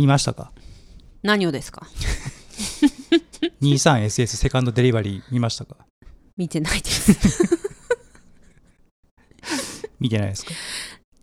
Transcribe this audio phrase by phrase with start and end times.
[0.00, 0.50] 見ましたか？
[1.22, 1.86] 何をですか
[3.60, 5.76] ?23SS セカンドデリバリー見ましたか？
[6.38, 7.12] 見てないです。
[10.00, 10.52] 見てないですか？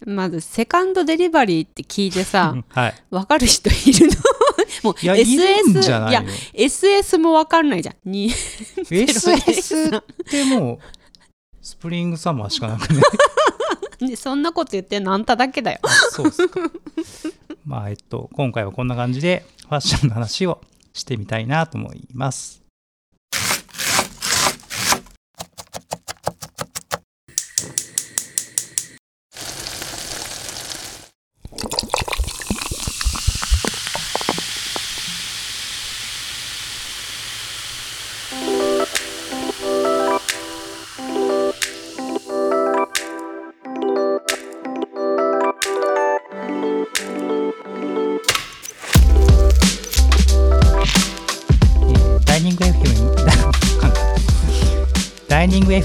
[0.05, 3.03] まず、セカンドデリバリーって聞いてさ、はい。
[3.09, 4.13] わかる人いるの？
[4.83, 7.95] もういや、いやの、SS もわかんないじゃん。
[8.11, 10.79] に ?SS ってもう、
[11.63, 13.01] スプリングサマーしかなくね。
[14.07, 15.79] でそんなこと言ってんのあんただけだよ。
[16.11, 16.59] そうっすか。
[17.67, 20.61] まあ、えっと、今回はこんな感じで、ファッションの話を
[20.93, 22.66] してみたいなと思います。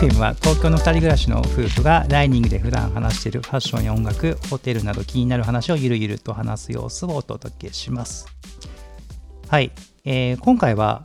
[0.03, 8.27] FM は東京の2人暮らしの夫婦がダイニングで普段話しているファッションや音楽、ホテルなど気になる話をゆるゆると話す様子をお届けします。
[9.49, 9.71] はい、
[10.05, 11.05] えー今回は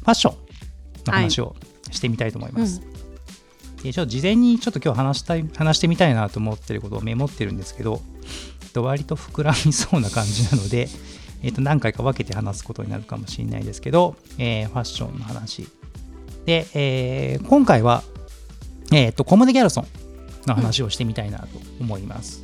[0.00, 0.36] ファッション
[1.06, 1.56] の話を
[1.90, 2.82] してみたいと思います。
[3.82, 8.02] でちょっと事前にちょっと今日話したい話してみたいなと思ってることをメモってるんですけど、
[8.62, 10.90] えっと割と膨らみそうな感じなので、
[11.42, 15.66] えっと何回か分けて話すことになるかもしれないですけど、えーファッションの話。
[16.46, 18.02] で、えー今回は、
[18.92, 19.86] えっとコモデ・ギャルソン
[20.46, 21.46] の話をしてみたいなと
[21.80, 22.42] 思います。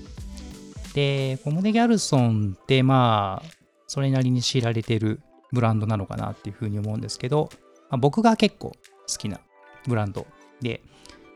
[0.95, 3.51] で、コモデ・ギャルソンってまあ、
[3.87, 5.21] それなりに知られてる
[5.53, 7.51] ブランドなのかなっていうふうに思うんですけど、
[7.91, 8.77] まあ僕が結構好
[9.19, 9.41] きな
[9.87, 10.27] ブランド
[10.61, 10.81] で、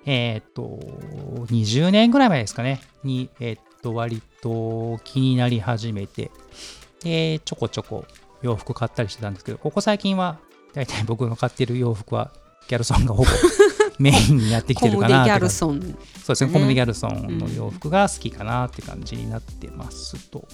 [0.06, 0.78] えーっと、
[1.52, 6.30] 20年ぐらい前ですかね、に、えーっと、割と気になり始めて、
[7.02, 8.04] で、ちょこちょこ
[8.42, 10.38] 洋服買ったりしてたんですけど、ここ最近は、
[10.72, 12.32] 大体僕が買ってる洋服は、
[12.68, 13.30] ギャルソンがほぼ
[14.00, 15.80] メインになってきてるかなって感じルソン。
[15.80, 15.90] そう
[16.28, 20.48] ですね、ねコムデ・ギャルソンの洋服が好きかなって感じになってますと。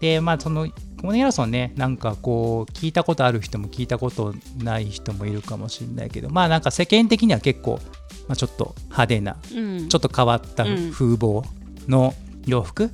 [0.00, 0.68] で、まあ、その、
[1.00, 7.80] コムデ・ギャルソンね、なんかこう、聞いたことある人も聞いたことない人もいるかもしれないけど、まあ、なんか世間的には結構、
[8.28, 11.44] まあ、ちょっと派手な、うんちょっと変わったうん風貌
[11.88, 12.14] の
[12.46, 12.88] 洋服っ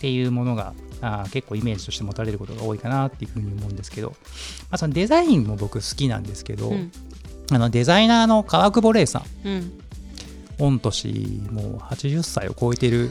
[0.00, 4.14] ていうものが、あー結構イメージとして持たれることが多いかなっていうふうに思うんですけど、ま
[4.72, 6.92] あ、そのデザインも僕好きなんですけど、うん
[7.50, 9.72] あのデザイナーの川久保玲さんうん。
[10.58, 13.10] 御年もう80歳を超えてる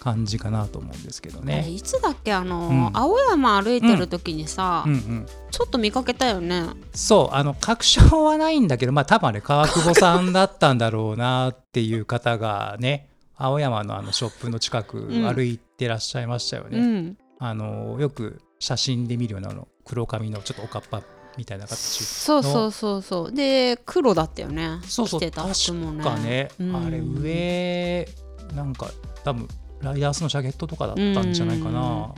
[0.00, 1.68] 感じかなと思うんですけどね。
[1.68, 2.32] いつだっけ？
[2.32, 6.64] あの、うん青山歩いてる時にさ、うんうん、ちょっと見かけたよね。
[6.94, 16.78] そうあの確証はないんだけどまあ多分あれ川久保さんだったんだろうなっていう方がね 青山のあのショップの近くうん歩いてらっしゃいましたよね。
[16.78, 17.18] うん。
[17.38, 21.02] あのよく写真で見るようなあの黒髪のちょっとおかっぱ
[21.36, 23.32] みたいな形そうそうそうそう。
[23.32, 24.80] で、黒だったよね。
[24.84, 26.04] そうそう着てた服もね。
[26.04, 28.08] かね、うんあれ上
[28.54, 28.90] なんか
[29.24, 29.48] 多分
[29.80, 32.14] ライダースのジャケットとかだったんじゃないかな、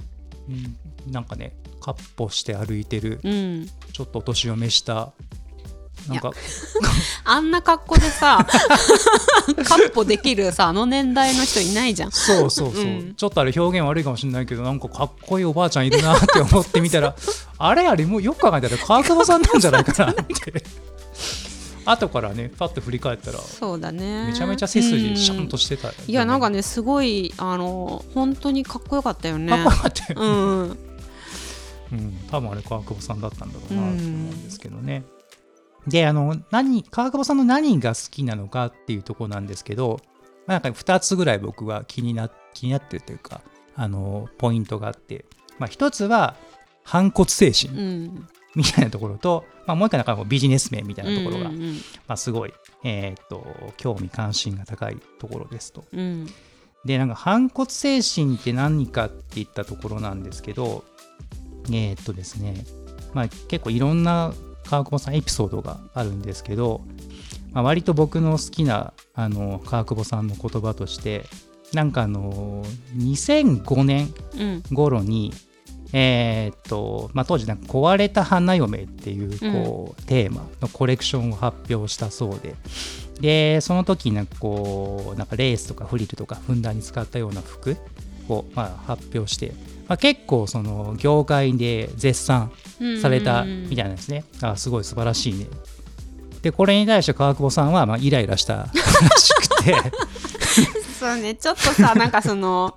[0.49, 3.67] うんなんかねカッポして歩いてるうん。
[3.93, 5.13] ちょっとお年を召した
[6.09, 6.33] なんか
[7.25, 8.47] あんな格好でさ、
[9.65, 12.13] カッポできるさ、あの年代の人いないじゃん。
[12.13, 17.15] そうそうそう、うんちょっとあれ表現悪いかもしれないけどなんかかっこいいおばあちゃんいるなって思ってみたら
[17.59, 20.25] あれあれもうよく考えたら川久保さんなんじゃないかなって
[21.85, 24.27] 後からねパッと振り返ったらそうだね。
[24.27, 29.51] めちゃめちゃ背筋シャンとししてたよね、いや、なんかね、すごい、あの、本当にかっこよかったよね。
[29.51, 30.79] かっこよかったよねうん。
[31.91, 35.05] うん、多分あれ川久保さんだったんだろうなと思うんですけどね。
[35.89, 40.01] であの何川久保さんの何が好きなのかっていうところなんですけど、
[40.47, 43.41] まあ、なんか2つぐらい僕は気にな気になってるというか
[43.75, 45.25] あのポイントがあって、
[45.59, 46.37] まあ、1つは
[46.85, 48.29] 反骨精う神ん。
[48.55, 51.75] みたいなところと、まあ、もう一回なんかビジネス面みたいなところが、うんうん
[52.09, 53.45] まあ、すごい、えーっと
[53.77, 55.85] 興味関心が高いところですと。
[55.93, 56.01] うん。
[56.01, 56.27] うん
[56.85, 60.85] でなんか反骨精神って何かっていったところなんですけど
[61.67, 62.65] えーっとですね
[63.13, 64.33] まあ結構いろんな
[64.69, 66.83] 川久保さんエピソードがあるんですけど、
[67.53, 71.25] まあ、割と僕の好きなあの川久保さんの言葉として
[71.73, 72.65] なんかあの
[72.97, 74.63] 2005年うん。
[74.75, 75.33] 頃に
[75.95, 79.31] えーっとまあ、当時なんか壊れた花嫁っていう
[79.63, 82.55] こう、テーマのコレクションを発表したそうで
[83.23, 87.79] でその時になんかこうなんかレースとかフリルとかふんだんに使ったような服
[88.29, 89.53] を、まあ、発表して、
[89.89, 92.53] まあ、結構その業界で絶賛
[93.01, 95.47] されたみたいなんですね、あすごい素晴らしいね。
[96.43, 98.69] でこれに対して川久保さんはまあイライラしたら
[99.17, 99.75] しくて。
[100.99, 102.77] そうね、ちょっとさ、なんかその、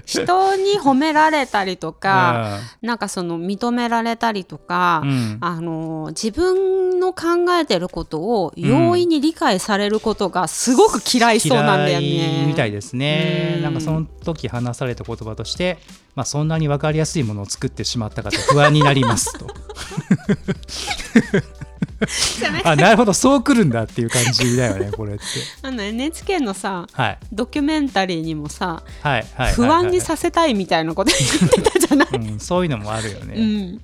[0.06, 5.38] 人に褒められたりとか、なんかその認められたりとか、うん。
[5.40, 12.42] あの自分の考えてることを容易に理解されることがすごく嫌いそうなんだよ嫌ね。
[12.44, 13.62] いみたいですね、うん。
[13.62, 15.78] なんかその時話された言葉として、
[16.14, 19.46] まあ、そんなに分かりやすいものを作ってしまったかと不安になりますと
[22.64, 25.22] あなるほどそうくるんだっていう感じだよね これって。
[25.62, 27.18] あの NHK のさはい。
[27.32, 29.22] ドキュメンタリーにもさ、は
[29.54, 32.08] 不安にさせたいみたいなこと言ってたじゃない？
[32.30, 33.80] うん、そういうのもあるよね、うん、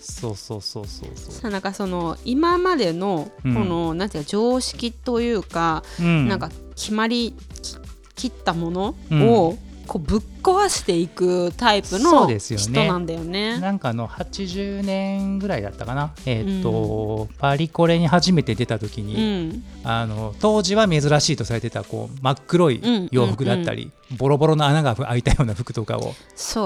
[0.00, 1.34] そうそうそうそうそう。
[1.34, 3.54] さなんかその今までのこうん。
[3.68, 6.28] の、なんていうか常識というか、うん。
[6.28, 7.76] なんか決まりき
[8.14, 9.28] 切ったものうん。
[9.28, 13.58] を、こうぶっ壊していくタイプの人なんだよね。
[13.60, 22.80] なんかあの80年ぐらいだったかな、えーっとパリコレに初めて出た時うに、ん、あの当時は珍しいとされてたこう真っ黒い
[23.10, 26.14] 洋服だったり、ボロボロの穴が開いたような服とかを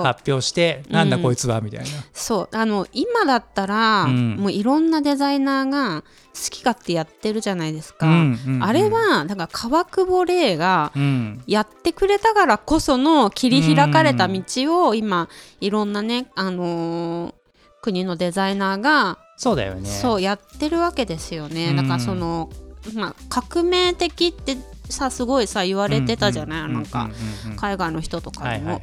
[0.02, 0.94] 発表して、うん。
[0.94, 2.56] なんだこいつはみたいな、そう。
[2.56, 4.36] あの今だったら、うん。
[4.36, 6.06] もういろんなデザイナーが好
[6.50, 8.06] き勝手やってるじゃないですか。
[8.06, 8.64] うんうんうん。
[8.64, 11.42] あれはなんか川久保玲がうん。
[11.46, 14.42] やってくれたからこその切り開かれた道
[14.86, 15.28] を今
[15.60, 17.34] いろんなね、あのー
[17.82, 19.88] 国のデザイナーがそうだよね。
[19.88, 21.70] そうやってるわけですよね。
[21.70, 21.76] うん。
[21.76, 22.48] だからその、
[22.94, 24.56] まあ、革命的って
[24.88, 27.10] さすごいさ言われてたじゃない、なんか、
[27.56, 28.80] 海外の人とかはでも、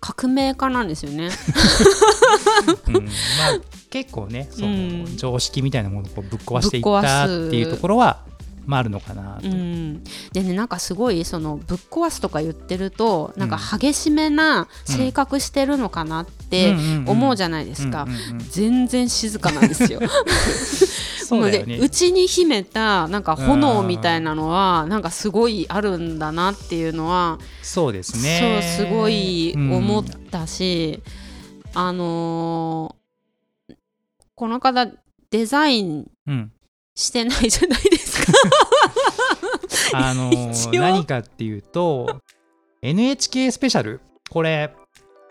[0.00, 1.30] 革命家なんですよね。
[2.88, 3.08] うん、 まあ
[3.88, 5.16] 結構ねその、うん。
[5.16, 8.22] 常識みたいなものをぶっ壊していったすっていうところは、
[8.66, 10.02] まあ、あるのかなと、うん、
[10.32, 16.74] でねなんかすごいそのぶっ壊すとか言ってるとなんか激しめな性格してるのかなって
[17.06, 18.04] 思うじゃないですか。
[18.04, 18.38] うんうんうん。
[18.50, 20.00] 全然静かなんですよ。
[21.24, 21.74] そうだよね。
[21.76, 28.62] ので内に秘めたなんか炎みたいなのはなんかすごいあるんだなっていうのはそうですね。
[28.78, 30.24] そうすごい思っうん。
[30.30, 31.02] たし、
[31.74, 33.04] あのー
[34.36, 34.88] この方
[35.30, 36.52] デザインうん。
[36.96, 37.93] してないじゃないですか。
[39.96, 40.30] あの
[40.72, 42.20] 何かっていうと
[42.82, 44.00] NHK スペシャル。
[44.30, 44.74] これ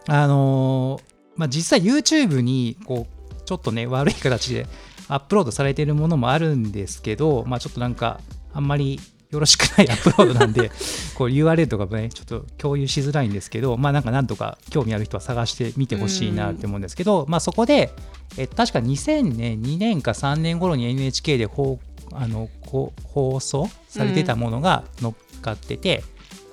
[0.08, 4.68] あのーまあ実際 YouTube にこうちょっとね悪い形で
[5.08, 8.20] アップロードされているものもあるんですけどまあちょっとなんか
[8.54, 9.00] あんまり
[9.32, 10.70] よろしくない アップロードなんで
[11.16, 17.92] こう URL とかもねちょっと共有しづらいんですけどまあなんかなんとか興味ある人は探してみてほしいなって思うんですけど、まあそこで
[18.38, 21.80] え確か2000年2年か3年頃に NHK で放
[22.18, 26.04] あのこう放送されてたものが乗っかってて、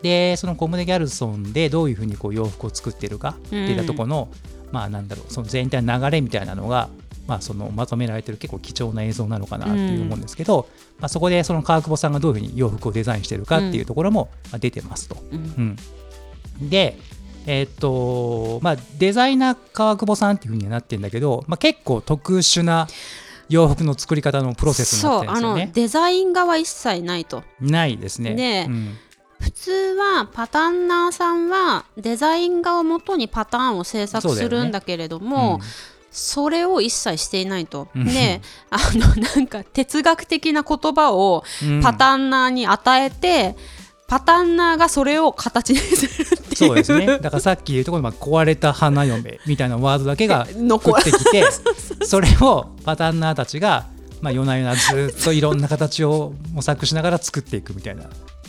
[0.02, 4.28] でそのコムデ・ギャルソンでどういうふうにこう洋服を作ってるかっていったところの、
[4.72, 6.88] まあなんだろうその全体の流れみたいなのが、
[7.26, 10.68] まあ、そのまとめられてる結構貴重な映像なのかなっていう思うんですけど、
[10.98, 15.16] まあ、そこでその川久保さんがどういうふうに洋服をデザインしてるかっていうところもまあ出てますと。
[15.30, 15.76] うん
[16.60, 16.96] うん、で、
[17.46, 22.88] えーっとまあ、デザイナー川久保さんっていうふうにはなってるんだけど、まあ、結構特殊な
[23.50, 25.72] 洋服の作り方のプロセスになっそうあのてるんですよね。
[25.74, 27.42] デザイン側一切ないと。
[27.60, 28.34] ないですね。
[28.34, 28.96] でうん。
[29.40, 35.60] 普通はパタンナーさんはデザイン画をもとにパターンを制作するんだけれども
[36.10, 37.88] そ,、れを一切していないと。
[37.94, 38.04] うん。
[38.04, 41.82] で あのなんか哲学的な言葉をうん。
[41.82, 43.56] パタンナーに与えて、
[44.10, 47.06] パタンナーがそれを形にするっていうそうですね。
[47.06, 51.44] だからさっき言うところ壊れた花嫁みたいなワードだけが 残降ってきて、
[52.04, 53.86] それをパタンナーたちが、
[54.20, 58.02] まあ、夜な夜なずっといろんな形を模索しながら作っていくみたいな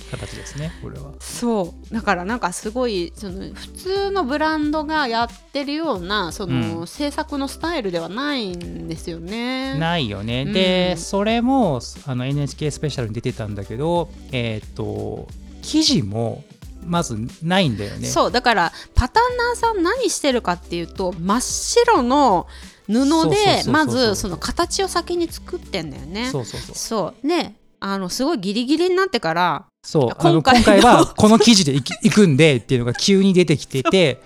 [0.09, 1.11] 形ですね、これは。
[1.19, 9.77] そうだからなんかすごいその普通のブランドがやってるようなその、うん制作のスタイルではないんですよね。
[9.77, 10.45] ないよね。
[10.47, 15.27] うんで、それもあの NHK スペシャルに出てたんだけど、えっ、と、
[15.61, 16.43] 記事も
[16.85, 18.07] まずないんだよね。
[18.07, 22.47] そうだからパタンナーさん何してるかっていうと真っ白の
[22.87, 26.29] 布でまずその形を先に作ってんだよね。
[26.31, 26.75] そうそうそう。
[26.75, 34.21] そうねあのすごいギリギリになってからそう今回の今回はこの記事でい くんでっていうのが急に出てきてて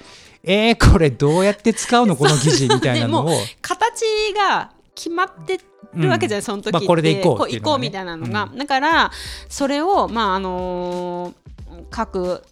[0.47, 3.31] えー、これどうやって使うのこの記事みたいなのを、
[3.63, 4.03] 形
[4.35, 5.59] が決まって
[5.95, 7.37] るわけじゃない、その時って、まあこれでいこ
[7.75, 9.11] うみたいなのが、だから
[9.49, 11.35] それをまああのー
[11.89, 12.43] 各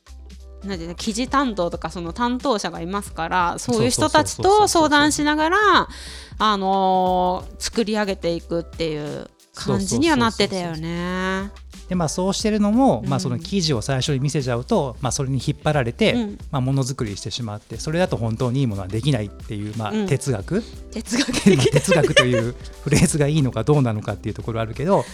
[0.63, 5.57] なんていうの記事担当とかその担当者がいますからそういう人たちと相談しながら
[6.37, 11.51] あのー作り上げていくっていう感じにはなってたよね。
[11.93, 13.09] でまあそうしてるのも、うん。
[13.09, 16.37] まあ、その記事を最初に見せちゃうと、まあ、それに引っ張られて、うん。
[16.49, 20.07] まあ、ものづくりしてしまってそれだと本当にいいものはできないっていう、まあうん。
[20.07, 20.63] 哲学、
[21.71, 25.05] 哲学というフレーズがいいのかどうなのかっていうところはあるけど、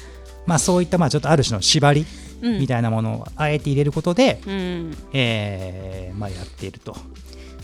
[0.47, 2.05] まあ、そういったまあちょっとある種の縛り
[2.41, 2.59] うん。
[2.59, 4.97] みたいなものをあえて入れることで、うん。
[5.11, 6.95] えーまあ、やっていると。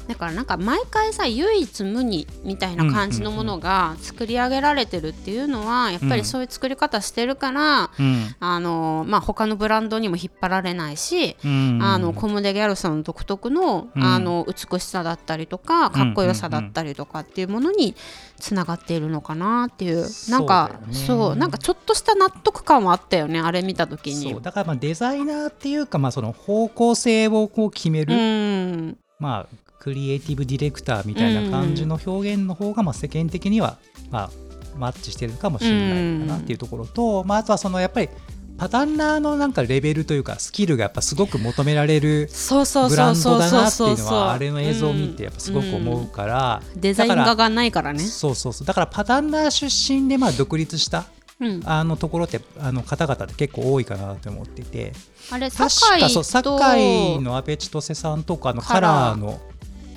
[0.08, 8.36] だからなんか毎回さ唯一無二みたいな感じのものが作り上げられてるっていうのはやっぱりそういう作り方してるから、うん。
[8.40, 11.80] あのまあ、他のブランドにも引っ張られないし、うん。
[11.82, 14.04] あのコムデ・ギャルソン独特の,、うん。
[14.04, 17.96] あの美しさだったりとかかっこよさだったりとかっていうものに
[18.40, 20.06] つながっているのかなっていう。
[20.30, 21.40] なんかそうね。
[21.40, 24.32] なんかちょっとした納得感はあったよねあれ見た時に。
[24.32, 24.42] そう。
[24.42, 28.98] だからまあデザイナーっていうか、まあ、その方向性をこう決める、うん。
[29.20, 33.78] まあ、クリエイティブディレクターみたいな感じの表現の方がまあ世間的には、
[34.10, 34.30] まあ、
[34.78, 38.10] マッチしてるかもしれないかなっていうところと、まあ、あとはそのやっぱり
[38.58, 48.00] パタンナーのなんかレベルというかスキルがやっぱすごく求められるそうそうブランドだなっていうのはあれの映像を見てやっぱすごく思うから、デザイン画がないからね。
[48.00, 48.68] そうそうそう。
[48.68, 51.06] だからパタンナー出身でまあ独立した
[51.38, 54.94] うん、あのところってあの方々って結構多いかなと思っていて。
[55.32, 59.42] あれ確堺かそうと堺の阿部千歳さんとかのカラーの、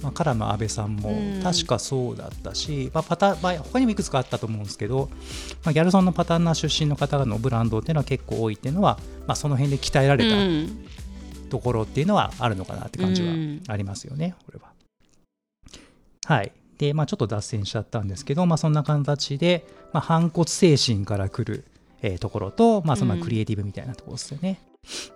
[0.02, 5.08] まあ、カラーの阿部さんもうん確かそうだったし、まあパタまあ、他にもいくつかあったと思うんですけど、
[5.64, 10.86] まあ、ギャルソンのパタンナー出身の方のブランドっていうのは結構多いっていうのは、まあ、その辺で鍛えられたうん
[11.50, 14.72] ところっていうのはあるのかなって感じはうんありますよね、これは。
[16.26, 16.52] はい。
[16.76, 21.64] で、まあ、ちょっと脱線しちゃったんですけど、まあ、そんな形で、まあ、反骨精神から来る、
[22.02, 24.60] えーところと、まあ、そのうんクリエイティブみたいなところですよね。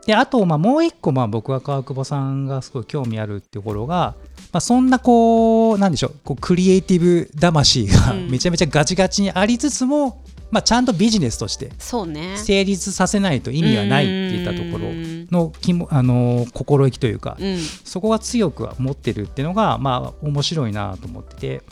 [0.07, 4.15] で、あと、まあ、もう一個、まあ、僕は川久保さんがすごい興味あるってところが、
[4.53, 8.31] まあ、そんなこう、なんでしょう、こうクリエイティブ魂がうん。
[8.31, 11.73] めちゃめちゃガチガチにありつつも、まあ、ちゃんとビジネスとして。
[12.37, 17.59] 成立させないと意味がないっていったところうんのきもあの心意気というか、うん。
[17.59, 21.63] そこが強くは持ってるっていうのが、まあ、面白いなと思ってて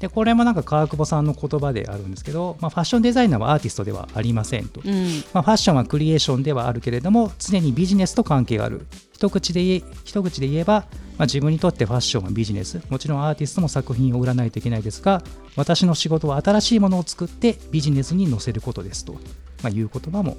[0.00, 5.22] でこれもなんか川久保さんの言葉であるんですけど、まあ、ファッションデザイナーはアーティストではありませんと、うん。
[5.34, 8.86] まあ、ファッションはクリエーションではあるけれども常にビジネスと関係がある。
[9.12, 10.86] 一口で言え一口で言えば、
[11.18, 12.80] まあ、自分にとってファッションはビジネス。
[12.88, 15.22] もちろんアーティストも作品を売らないといけないですが
[15.56, 19.16] 私の仕事は新しいものを作ってビジネスに載せることですと、
[19.62, 20.36] まあ、いう言葉も、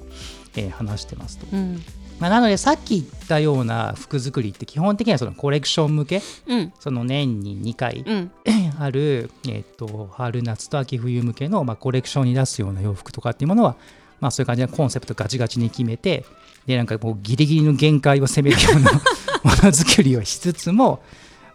[0.56, 1.46] えー話してますと。
[1.52, 1.82] うん。
[2.18, 6.72] まあ、なのでさっき言ったような服作りって基本的にはそのコレクション向けうん。
[6.78, 8.30] その年に2回うん。
[8.78, 13.76] ある、えっと春夏と秋冬向けの、まあ、コレクションに出すような洋服とかっていうものは、
[14.20, 16.24] まあ、そういう感じのコンセプトガチガチに決めて
[16.66, 18.92] でなんかもうギリギリの限界を攻めるような
[19.42, 21.02] ものづくりをしつつも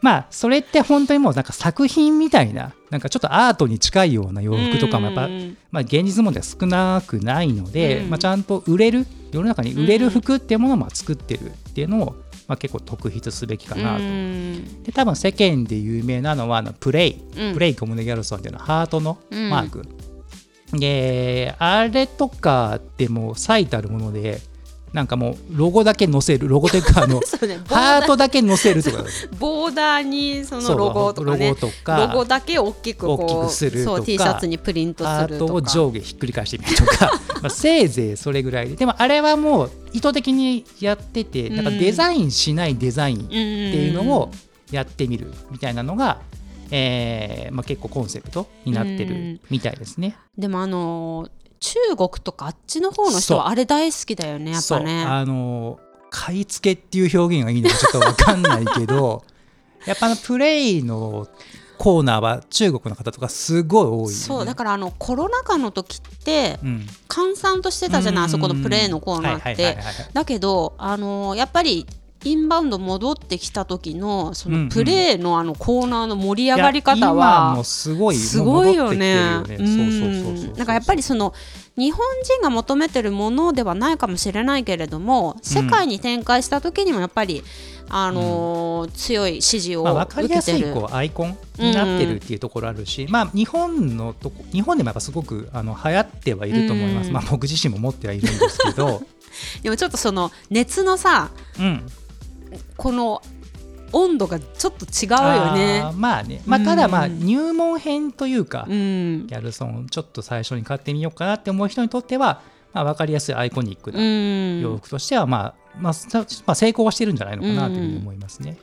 [0.02, 5.58] まあそれって本当にもうなんか作品みたいななんかちょっとアートに近いような洋服とかもやっぱうん。
[5.72, 8.10] まあ、現実問題は少なくないので、うん。
[8.10, 12.16] まあ、ちゃんと売れる世の中に売れる服っていうものをまあ作ってるっていうのを、
[12.48, 14.04] まあ、結構特筆すべきかなと。
[14.04, 14.84] うん。
[14.84, 17.54] で多分世間で有名なのはあのプレイ、うん。
[17.54, 19.50] プレイコムネギャルソンっていうのはハートのうん。
[19.50, 19.86] マーク、
[20.74, 24.40] であれとかってもう最たるもので
[24.94, 28.98] なんかもうロゴだけ載せるロゴというかあの ねハートだけ載せるとか。
[29.00, 31.50] ーボーダーにそのロゴとかね。
[31.50, 37.12] ロゴとかロゴだけ大きく大きくするとか T シャツにプリントハートをするとか上下ひっくり返してみるとか。
[37.42, 38.76] まあせいぜいそれぐらいで。
[38.76, 44.32] でもあれはもう意図的にやっててなんかデザインしないデザインっていうのを
[44.72, 46.20] やってみるみたいなのが、
[46.72, 50.18] えーまあ、結構コンセプトになってるみたいですね。
[50.38, 55.04] でもあのー中国とかあっちの方の人はあれ大好きだよねやっぱね。
[55.04, 59.24] あの買い付けっていう表現がいいのかちょっと分かんないけど
[59.86, 61.28] やっぱあのプレイの
[61.78, 69.78] コーナーは中国の方とかすごい多いよね、そうだからあのコロナ禍の時ってうん、閑散としてたじゃないあそこのプレイのコーナーって。
[70.14, 71.86] だけどあのーやっぱり
[72.32, 74.64] インバウンド戻ってきた時のそうんうん。
[74.66, 79.16] のプレイのあのコーナーの盛り上がり方今はもすごいすごいよね。
[79.16, 81.34] なんかやっぱりその
[81.78, 87.44] 日本人が求めてるものではないかもしれないけれども世界に展開した時にもやっぱり、
[87.90, 90.62] あのー強い支持をまあ、分かりやすい。
[90.64, 97.14] こうアイコンになってるっていうところあるし、まあ、日本のとこ日本でもやっぱすごくあの流行ってはいると思います、うん。
[97.14, 99.04] まあ、僕自身も持ってはいるんですけど、
[99.62, 101.30] でもちょっとその熱のさ
[101.60, 101.86] うん、
[102.76, 103.22] この
[103.94, 105.82] 温度がちょっと違うよね。
[105.82, 105.92] あー。
[105.94, 107.20] まあね、まあ、ただまあうん。
[107.20, 109.28] 入門編というか、うん。
[109.28, 112.42] ギャルソンちょっと最初に買ってみようかなって思う人にとっては、
[112.74, 114.62] まあ、分かりやすいアイコニックうなん。
[114.62, 118.58] 洋服としては、まあまあさまあ、成功はしてるんじゃないのかなというふうに思いますね。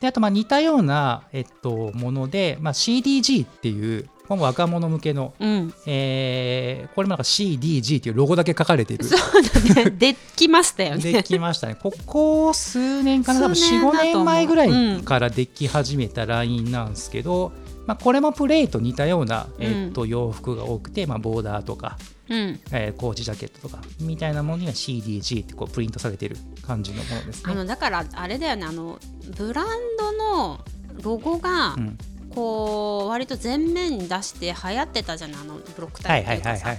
[0.00, 9.04] であとまあ似たような、えっと、もので、まあ、CDG っていうこれも若者向けの、うん、えーこれもなんか CDG っていうロゴだけ書かれてる。
[9.04, 9.42] そう
[9.74, 9.90] だね。
[9.96, 11.22] できましたよでね。
[11.22, 11.76] きましたね。
[11.80, 17.52] ここ数年かな、多分4、5数年前ぐらうんいからでき始めたラインなんですけど、
[17.86, 21.98] まあ、これもプレイと似たような、えー、と洋服が多くて、まあ、ボーダーとか、
[22.28, 22.60] うん。
[22.70, 26.36] えーコーチジャケットとかみたいなものには CDG ってこうプリントされてる
[26.66, 27.52] 感じのものですね。
[27.52, 28.64] あのだからあれだよね。
[28.64, 28.98] あの
[29.36, 29.66] ブラン
[29.98, 30.60] ドの
[31.02, 31.98] ロゴがうん
[32.34, 36.76] こう割と前面に出して流行ってたじゃないあのブロックタはいイプっていうかさ。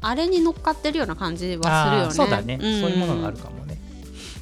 [0.00, 3.76] あれに乗っかってるような感じはするよねそうだね、そういうものがあるかもね。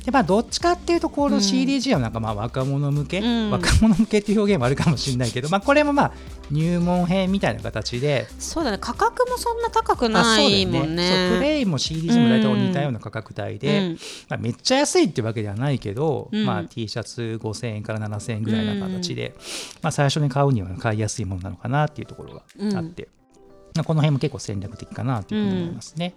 [0.06, 3.50] でまあどっちかっていうとこの CDG はなんかまあ若者向け、うん。
[3.50, 6.12] 若者向けっていう表現もあるかもしれないけど、まあこれもまあ
[6.52, 8.78] 入門編みたいな形で、そうだね。
[8.80, 11.30] 価格もそんな高くあないもんね。
[11.30, 13.98] そうプレイも CDG も大体似たような価格帯で、うん。
[14.28, 16.46] まあ、めっちゃ安いっていうわけではないけど、うん。
[16.46, 19.34] まあ、T シャツ5000円から7000円ぐらいな形で、
[19.82, 22.42] まあ、最初に買うには買いやすいものなのかなっていうところが
[22.78, 23.08] あって、
[23.74, 26.14] まあこの辺も結構戦略的かなというふうに思いますね。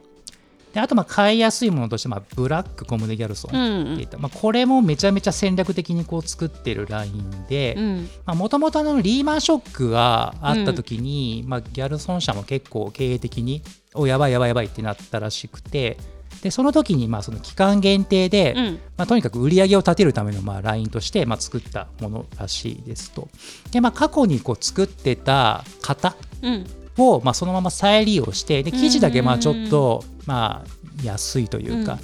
[0.74, 8.38] であとまあ買いやすいものとして、まあ、ブラックコムデギャルソンうんっていった、まあ、これもめちゃめちゃ戦略的にこう作ってるラインで、うん。
[8.38, 15.98] もともとリーマンショックがあった時に、まあ、ギャルソン社も結構経営的におやばいやばいやばいってなったらしくて
[16.44, 18.80] でその時にまあその期間限定で、うん。
[18.96, 23.28] まあ、とにかく売り上げを立てるためのまあラインとしてまあ作ったものらしいですと。
[23.72, 26.66] でまあ、過去にこう作ってた型うん
[27.00, 31.98] をまあそのまま再利用してで生地だけまあちょっとまあ安いというか、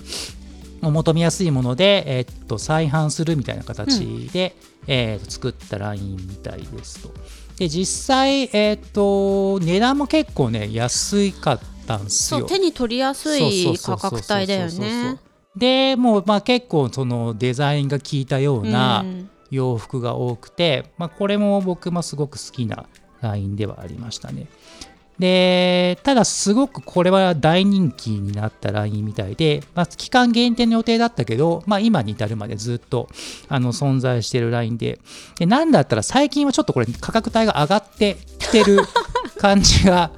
[0.82, 4.56] お求めやすいもので、えーっと再販するみたいな形で、
[4.88, 7.14] えーっと作ったラインみたいですと。
[7.58, 12.46] で実際、えーっと値段も結構ね安かったんですよ。
[12.46, 15.20] 手に取りやすい価格帯だよね。
[15.56, 19.30] でもうまあ結構そのデザインが効いたようなうん。
[19.52, 22.88] 洋服が多くて、まあ、これも僕もすごく好きな
[23.22, 24.48] ラインではありましたね。
[25.20, 33.08] でただすごくこれは大人気になったラインみたいで、まあ、期間限定の予定だったけど、まあ、今に至るまでずっと
[33.48, 35.00] あの存在しているラインで
[35.40, 38.80] でなんだったら最近はちょっとこれ価格帯が上がってきてる
[39.40, 40.12] 感じが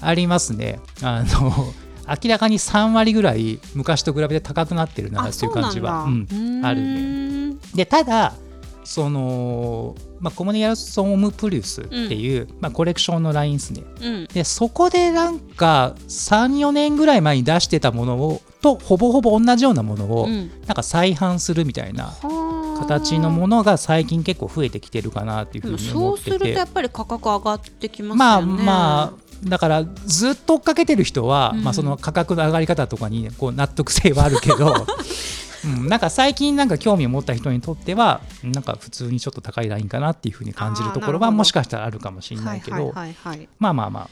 [0.00, 0.80] ありますね。
[1.02, 1.72] あの
[2.08, 7.56] 明らかに3割ぐらい昔と比べて高くなってるなあっていう感じはうんあるね。
[7.76, 8.34] でただ
[8.82, 13.82] その、まあ、コモネギャルソン・オム・プリウスっていう、まあ、コレクションのラインですね。
[14.00, 14.26] うん。
[14.26, 20.50] でそこでなんか34年ぐらい前に出してたものをとほぼほぼ同じようなものを、うん。
[20.66, 22.80] なんか再販するみたいなはあ。
[22.80, 26.30] 形のものが最近結構増えてきてるかなっていうふうにそうす思ってて。
[26.30, 28.62] るとやっぱり価格上がってきますまあよね。
[28.62, 31.64] まあだからずっと追っかけてる人は、うん。
[31.64, 34.74] まあ、その価格の上がり方とかにこう納得性はあるけど、
[35.64, 42.92] うん、なんか最近なんか興味を持った人にとってはなんか普通にちょっと高いラインかなっていうふうに感じるところはもしかしたらあるかもしれないけど、
[43.58, 44.08] まあまあまあ、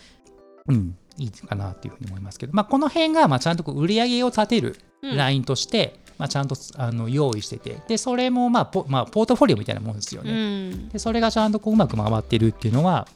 [0.69, 10.71] うん、いいかなっていうふうに思いますけど、まあ、この辺がまあちゃんとこう売り上げを立てるうんラインとして、まあ、ちゃんとあの用意しててでそれもまあポ,、まあ、ポートフォリオみたいなもんですようね。
[10.71, 13.07] んでそれがちゃんとこううまく回ってるっていうのは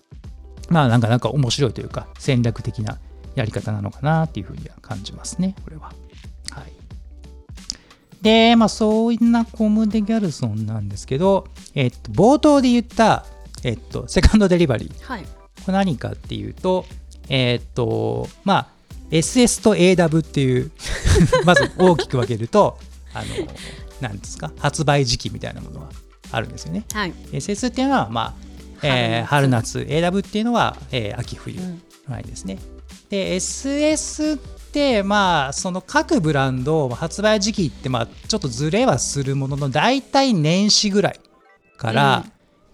[0.68, 2.98] まあなんかなんか面白いというか戦略的な
[3.34, 5.92] やり方なのかなっていうふうには感じますねこれは。
[8.22, 13.26] はい、でまあそういうなコム・デ・ギャルソンなんですけど、えっと、冒頭で言った、
[13.64, 15.04] えっと、セカンドデリバリー。
[15.04, 15.24] はい。
[15.24, 15.28] こ
[15.68, 16.86] れ何かっていうと
[17.28, 18.68] えっとまあ
[19.10, 20.70] SS と AW っていう
[21.44, 22.78] まず大きく分けると
[23.14, 23.26] あの
[24.00, 25.88] 何ですか発売時期みたいなものが
[26.32, 26.84] あるんですよね。
[26.92, 27.12] はい。
[27.32, 29.80] SS っていうのは、まあえー春夏。
[29.80, 31.82] AW っていうのは、えー秋冬うん。
[32.08, 32.58] はいですね。
[33.10, 34.40] で SS
[35.04, 41.20] まあその各ブランド発売時期ってまあちょっとずれはするものの大体年始ぐらい
[41.76, 42.32] から、うん。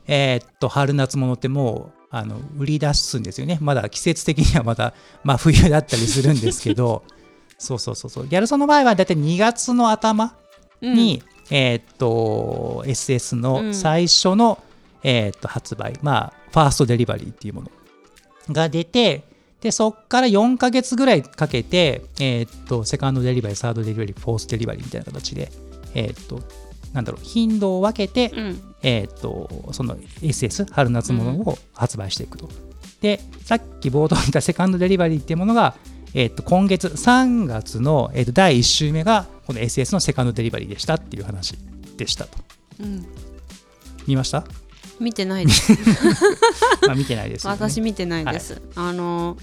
[0.08, 3.58] えーっと春夏ものってもうあの売り出すんですよね。
[3.61, 7.04] まだ季節的にはまだ 真冬だったりするんですけど。
[7.61, 8.26] そうそうそうそう。
[8.28, 10.34] ギャルソンの場合は大体2月の頭
[10.80, 14.62] に、えーっと SS の最初の、
[15.02, 15.94] えーっと発売。
[16.02, 17.70] まあファーストデリバリーっていうもの
[18.50, 19.24] が出て
[19.61, 25.51] でそこから4ヶ月ぐらいかけて、えーっとセカンドデリバリーサードデリバリーフォースデリバリーみたいな形で、
[25.94, 26.42] えーっと
[26.92, 32.49] なんだろう頻度を分けて、うんえーっとその SS 春夏ものを発売していくと。
[33.01, 35.75] でさっき冒頭に言ったセカンドデリバリーっていうものが、
[36.14, 41.57] えーっと今月3月の、えーっと第1週目がこの SS のセカンドデリバリーでしたっていう話
[41.97, 42.38] でしたと。
[42.81, 43.07] うん
[44.07, 44.44] 見ました、
[45.00, 45.72] 見てないです
[46.87, 47.56] まあ、見てないですよ、ね。
[47.58, 49.37] 私見てないですあの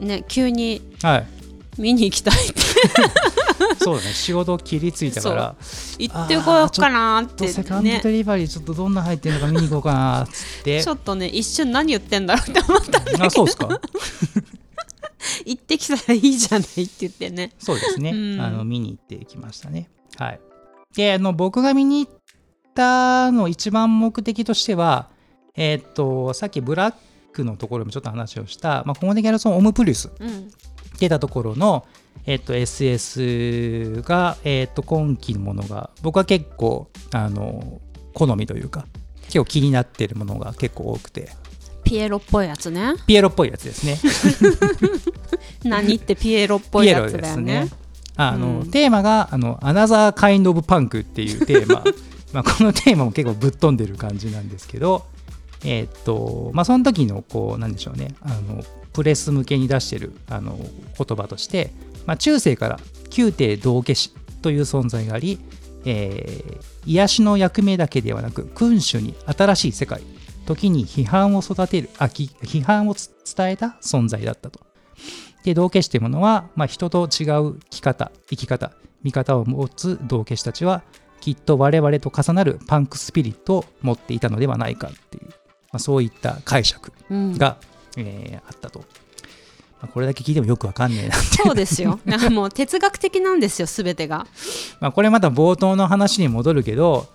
[0.00, 1.26] ね急にはい。
[1.76, 2.60] 見に行きたいって
[3.82, 4.12] そうだね。
[4.12, 5.56] 仕事切りついたから、
[5.98, 10.88] 言ってこようかなーってセカンドねデリバリーちょっとどんな入ってるのか見に行こうかなっつって ち。
[10.88, 13.80] ょっとね一瞬何言ってんだろうって思ったんだけどあ、そうですか？
[15.46, 18.10] 行ってきたらいいじゃないって言ってねそうですね。
[18.10, 19.90] うんあの見に行ってきましたね。
[20.16, 20.40] はい。
[20.94, 22.12] で、あの僕が見に行っ
[22.74, 25.08] たの一番目的としては、
[25.56, 26.94] えーっとさっきブラッ
[27.32, 30.50] クのところもちょっと話をした、まあ、コモデギャルソン・オムプリウスうん。
[30.98, 31.86] 出たところの、
[32.26, 37.80] えーっと SS が、えーっと今期のものが僕は結構あの
[38.12, 38.86] 好みというか
[39.26, 41.30] 結構気になってるものが結構多くて。
[41.82, 42.94] ピエロっぽいやつね。
[43.06, 43.98] ピエロっぽいやつですね。
[45.64, 47.64] 何ってピエロっぽいやつだよですね。
[47.64, 47.68] ね。
[48.16, 48.70] あの、うん。
[48.70, 51.84] テーマがあの「アナザー・カインド・オブ・パンク」っていうテーマ
[52.34, 55.06] まあこのテーマも結構ぶっ飛んでる感じなんですけど
[55.64, 61.72] えーっとまあその時のこうなんでしょうねあのプレス向けに出してるあの言葉として、
[62.06, 62.80] まあ、中世から
[63.16, 65.38] 宮廷道化師という存在があり、
[65.86, 70.02] えー癒しの役目だけではなく君主に新しい世界
[70.44, 74.60] 時に批判を育てるあ批判を伝えた存在だったと。
[75.44, 80.82] で道化師というものは、まあ、人と違う生き方生き方見方を持つ道化師たちは
[81.24, 85.32] きっと我々と重なるパンクスピリットを持っていたのではないかっていう、ま
[85.72, 87.56] あ、そういった解釈うんが、
[87.96, 88.80] えーあったと。
[88.80, 88.84] ま
[89.84, 91.14] あ、これだけ聞いてもよくわかんねえな。
[91.14, 91.98] そうですよ。
[92.04, 94.26] なんかもう哲学的なんですよ、すべてが。
[94.80, 97.08] まあこれまた冒頭の話に戻るけど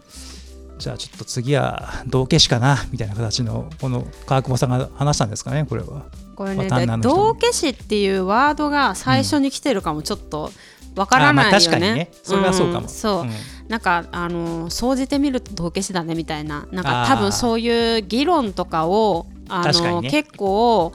[0.80, 6.06] じゃあちょっと次は道化師かなみたいな形のこの川久保さんが話したんですかねこれは。
[6.36, 6.68] これね、
[7.02, 10.52] 道化師っていうワードが最初に来てるかもちょっと
[10.96, 11.58] わからないよね。
[11.58, 12.12] あまあ確かにね。
[12.24, 12.86] それはそうかも。
[12.86, 13.32] んそう、ん。
[13.68, 16.68] なんかあの総じてみると道化師だねみたいな。
[16.72, 20.10] なんか多分そういう議論とかをあの、ね。
[20.10, 20.94] 結構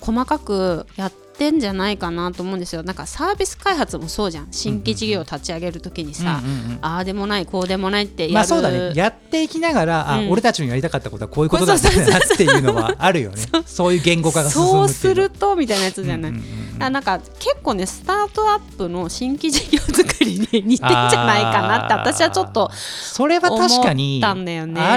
[0.00, 2.82] 細かくやってんじゃないかなと思うんですよ。
[2.82, 4.48] なんかサービス開発もそうじゃん。
[4.50, 8.92] 新規事業を立ち上げるときにさ、うんうんうんああでもないこうでもないってやる、まあそうだね。
[8.94, 10.30] やっていきながら、あうん。
[10.30, 11.92] 俺たちのやりたかったことはこういうことだったっ
[12.36, 13.36] ていうのはあるよね。
[13.66, 24.34] そういう言語化がそうするとみたいなやつじゃない、うんうんうんあなんか結構ねスタートアップの新規事業作りに似てんじゃないかなって私はちょっとそれは確かにあ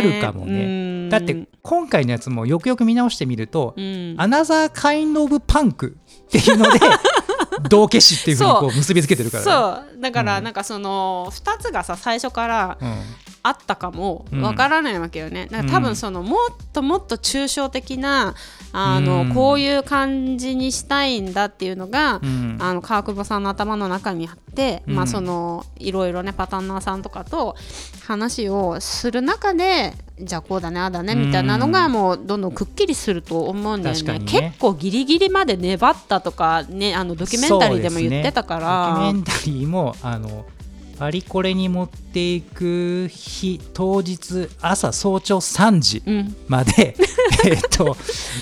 [0.01, 1.09] るかもうねん。
[1.09, 4.15] だって今回のやつもよくよく見直してみると、うん。
[4.17, 6.79] アナザーカインド・オブ・パンクっていうので
[7.69, 9.51] 道化師っていうふうにこう結びつけてるからね。
[9.51, 10.01] そう。
[10.01, 10.43] だからうん。
[10.43, 12.97] なんかその2つがさ最初からうん
[13.47, 14.41] あったかもうん。
[14.41, 18.35] わからないわけよね、なんか多分そのもっともっと抽象的な
[18.71, 19.33] あの、うん。
[19.33, 22.57] こういう感じにしたいんだっていうのが、うん。
[22.59, 24.95] あの川久保さんの頭の中にあって、うん。
[24.95, 27.55] まあそのいろいろねパタンナーさんとかと
[28.05, 34.19] 話をする中でじゃあこうだねああだねみたいなのがもうどんどんくっきりすると思うんだよね。
[34.19, 34.25] ね。
[34.25, 40.45] 結構ギリギリまで粘ったとかねあのドキュメンタリーでも言ってたから、ドキュメンタリーもあの
[40.99, 46.35] パリコレに持っていく日当日朝早朝3時うん。
[46.47, 46.95] まで
[47.45, 47.95] えっと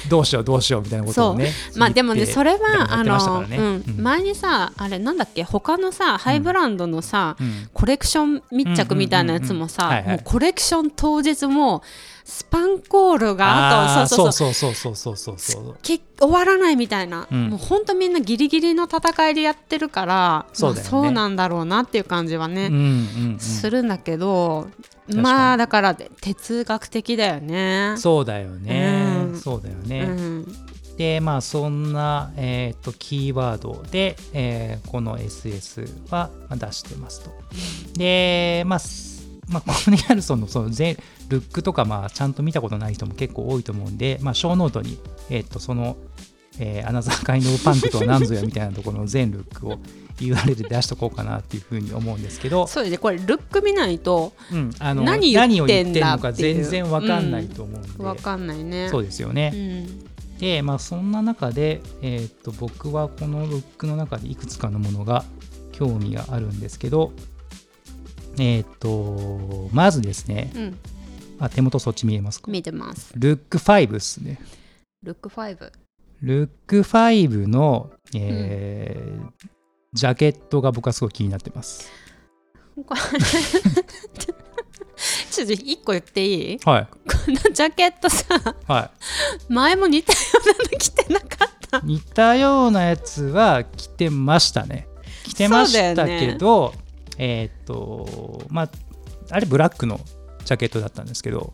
[0.09, 3.83] どうしようどうしようみたいなことをねまあでもねそれはあの、うん。
[3.87, 4.03] うん。
[4.03, 7.69] 前にさあれなんだっけ他のさハイブランドのさ、うん。
[7.73, 11.83] コレクション密着みたいなやつもさもうコレクション当日も
[12.27, 14.49] スパンコールがあとそうそそう。
[14.49, 15.77] うそうそうそうそうそうそう。
[15.83, 17.49] け終わらないみたいな、うん。
[17.49, 20.79] もうほんとみんなギリギリの戦いでやってるからそうね。
[20.79, 22.79] まあそうなんだろうなっていう感じはね、うんうん
[23.33, 23.39] うん。
[23.39, 24.67] するんだけど
[25.07, 27.93] まあだから哲学的だよね。
[27.97, 29.39] そうだよね、うん。
[29.39, 30.47] そうだよね、うん。
[30.97, 37.29] でまあそんな、えー、とキーワードで、えーこの SS はまあ出してますと。
[37.97, 39.14] でまあす
[39.47, 40.97] まあ、コムニャルソンのその全
[41.29, 45.97] ルックとか、まあ、ちゃんと見たことない人も結構多いと思うんで、まあ、ショーノートに、えー、とその、
[46.59, 49.79] えー Another Kind of Punk とは何ぞやみたいなところの全ルックを
[50.17, 58.87] URL で出しとこうかなっていうふうに思うんですけど、そうですねこれルック見ないとうん、あの何言ってんだ何を言ってんのか全然わかんないと思うんで、分かんないね。
[58.89, 59.51] そうですよね。
[59.53, 65.23] うんで、まあ、そんな中で、えーっと僕はこのルックの中でいくつかのものが
[65.71, 67.13] 興味があるんですけど、
[68.37, 70.77] えーっとまずですねうん、
[71.39, 72.51] あ手元そっち見えますか？
[72.51, 73.13] 見てます。
[73.15, 74.39] ルック5ですね。
[75.03, 75.71] ルック5。
[76.21, 79.47] ルック5の、えー
[79.93, 81.89] ジャケットが僕はすごい気になってます。
[82.75, 82.99] これ
[85.31, 86.59] ちょっと一個言っていい？
[86.65, 86.87] はい。
[86.91, 88.25] このジャケットさ
[88.67, 88.91] は
[89.47, 91.77] 前も似たようなの着てなかった。
[91.77, 94.87] い似たようなやつは着てましたね。
[95.23, 96.73] 着てましたけど、
[97.17, 98.69] えーっとまあ
[99.31, 99.99] あれブラックの
[100.43, 101.53] ジャケットだったんですけど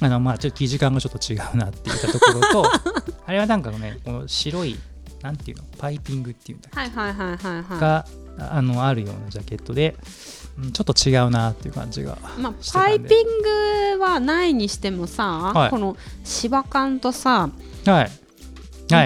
[0.00, 2.70] あのまあちょっと生地感がちょっと違うなって言ったところと
[3.26, 4.78] あれはなんかねこの白い
[5.22, 8.06] なんていうのパイピングっていうんだっはいはいはいはいけはが
[8.38, 9.96] あのあるようなジャケットで、
[10.58, 15.70] うんちょっと違うなっていう感じがい、まあ、パイピングはないにしてもさ、はい。
[15.70, 17.50] この芝感とさ、
[17.86, 17.92] はい。
[17.92, 18.10] はい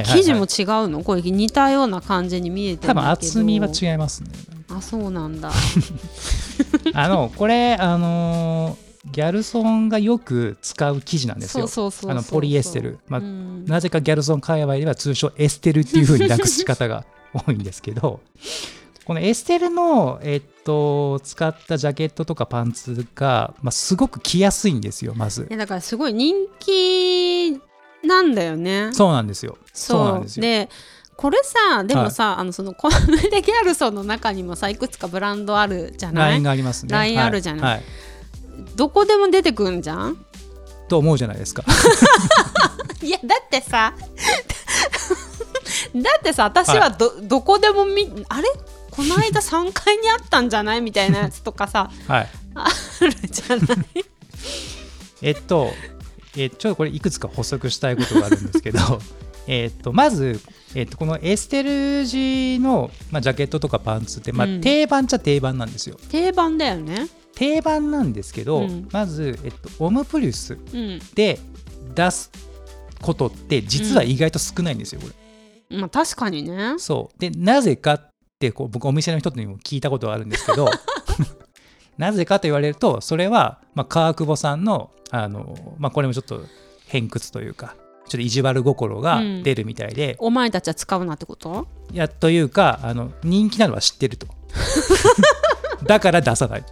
[0.04, 1.02] 生地も違うの？
[1.02, 3.28] これ似たような感じに見えて多分るんだけど。
[3.28, 4.30] 厚みは違いますね
[4.76, 5.50] あそうなんだ。
[6.94, 11.66] あのこれあのーギャルソンがよく使う生地なんですよ。
[11.66, 13.64] あのポリエステル、まあうん。
[13.64, 17.04] なぜかギャルソン界隈では通称エステルっていう風に訳す仕方が
[17.34, 18.20] 多いんですけど
[19.04, 25.48] このエステルの、えっと、使ったジャケットとかパンツが、まあ、すごく着やすいんですよまず。
[25.48, 27.60] だからすごい人気
[28.06, 28.90] なんだよね。
[28.92, 29.58] そうなんですよ。
[29.72, 30.42] そうなんですよ。
[30.42, 30.68] で
[31.16, 32.94] これさでもさ、あのそのコム
[33.30, 36.92] デギャルソンの中にもさいくつかブランドあるじゃなラインいがありますね。
[36.92, 37.62] ラインあるじゃない？
[37.62, 37.72] はい。
[37.74, 37.84] はい
[38.76, 40.16] どこでも出てくんじゃん？
[40.88, 41.64] と思うじゃないですか。
[43.02, 43.94] いやだってさ
[45.94, 48.48] だってさ私はど,、どこでもみあれ？
[48.90, 50.80] この間3階にあったんじゃない？
[50.80, 52.28] みたいなやつとかさ はい。
[52.54, 52.68] あ
[53.00, 54.04] るじゃない？
[55.22, 55.72] えっと、
[56.36, 59.00] えちょっとこれいくつか補足したいことがあるんですけど
[59.46, 60.40] えっとまず、
[60.74, 64.60] えっと、このエステル地の、まあ、ジャケットとかパンツって、まあうん。
[64.60, 65.96] 定番っちゃ定番なんですよ。
[66.10, 67.08] 定番だよね。
[67.34, 68.88] 定番なんですけど、うん。
[68.90, 71.00] まず、えっと、オムプリウスうん。
[71.14, 71.38] で
[71.94, 72.30] 出す
[73.02, 75.08] ことって実は意外と少ないんですよ、こ
[75.70, 75.78] れ。
[75.78, 76.74] まあ確かにね。
[76.78, 77.20] そう。
[77.20, 80.68] でなぜかってこう僕お店の人にも聞いたことがあるんですけど
[81.96, 86.44] なぜかと言われるとそれは、まあ、川久保さんのあの、まあ、これもちょっと
[86.86, 91.66] 偏屈というかちょっと意地悪心が出るみたいで、お前たちは使うなってこと？
[91.92, 94.26] いやというかあの人気なのは知ってると。
[95.84, 96.68] だから出さないと。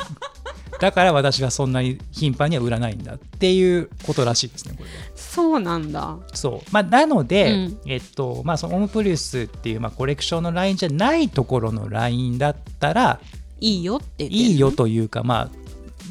[0.78, 4.94] だから私はそんなに頻繁には売らないんだっていうことらしいですねこれは。
[5.14, 6.18] そうなんだ。
[6.34, 6.70] そう。
[6.70, 7.78] まあ、なので、うん。
[7.86, 13.20] えっとまあ、そのオムプリウスっていう、まあ、コレクションのラインじゃないところのラインだったら
[13.60, 15.50] いいよっていいよというか、まあ、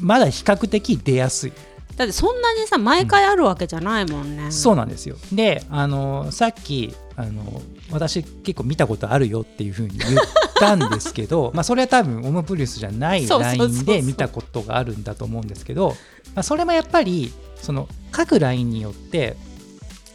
[0.00, 1.52] まだ比較的出やすい、
[1.96, 5.16] だってそんなにさ毎回あるわけじゃないもんね、そうなんですよ。
[5.32, 10.10] であのさっきあの私結構見たことあるよっていうふうに言っ
[10.56, 15.96] たんですけど まあそれは多分オムプリウスじゃないラインで見たことがあるんだと思うんですけど、
[16.34, 19.36] まあ、それもやっぱりその各ラインによって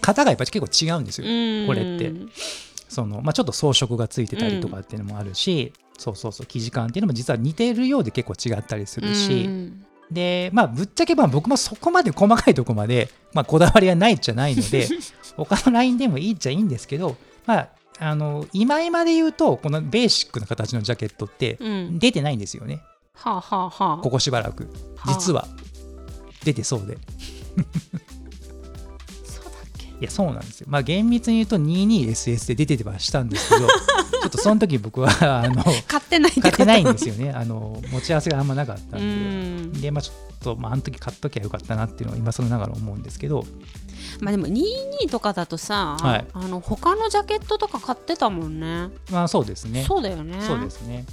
[0.02, 1.28] 型がやっぱり結構違うんですよ。
[1.28, 1.68] うん。
[1.68, 2.12] これって。
[2.90, 14.88] その、まあ、ちょっと装飾がついてたりとかっていうのもあるし、そうそうそう生地感っていうのも実は似てるようで結構違ったりするし、うんでまあぶっちゃけまあ僕もそこまで細かいとこまで、まあ、こだわりはないっちゃないので
[15.38, 17.70] 他のラインでもいいっちゃいいんですけどまあ
[18.00, 22.00] あの今今で言うとこのベーシックな形のジャケットってうん。
[22.00, 22.82] 出てないんですよね。
[23.14, 23.98] はあはあはあ。
[23.98, 24.64] ここしばらく。
[24.96, 25.14] はあ。
[25.14, 25.48] 実は。
[26.44, 26.98] 出てそうで
[30.02, 30.68] いやそうなんですよ。
[30.68, 35.10] まあ厳密に言うと 22SS で出ててはしたんですけど ちょっとその時僕は
[35.44, 37.30] あの買ってない買ってないんですよね。
[37.30, 39.82] あの持ち合わせがあんまなかったうんで、ん。
[39.82, 43.46] でまあちょっと、まあ、あの時買っときゃよかったなっていうのは今更ながら思うんですけど。
[44.22, 46.26] まあでも22とかだとさ、はい。
[46.34, 48.90] あの他のジャケットとか買ってたもんね。
[49.12, 49.84] まあそうですね。
[49.88, 50.42] そうだよね。
[50.42, 51.06] そうですね。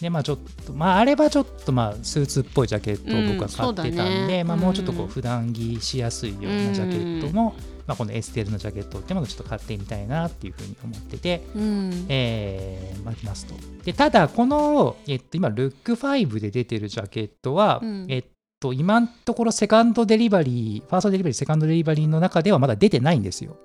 [0.00, 4.44] でまあちょっとまああればちょっとまあスーツっぽいジャケットを僕は買ってたんで、うんね。
[4.44, 5.08] まあもうちょっとこううん。
[5.08, 7.54] 普段着しやすいようなジャケットも、
[7.88, 13.54] まあ、このエステルのジャケットっていうのをちょっと買ってみたいなっていうふうに思ってて、うんえー、巻きますと。
[13.82, 18.24] でただこの、えっと、今ルック5で出てるジャケットは、うんえっ
[18.60, 23.56] と今のところセカンドデリバリーファーストデリバリーセカンドデリバリーの中ではまだ出てないんですよ。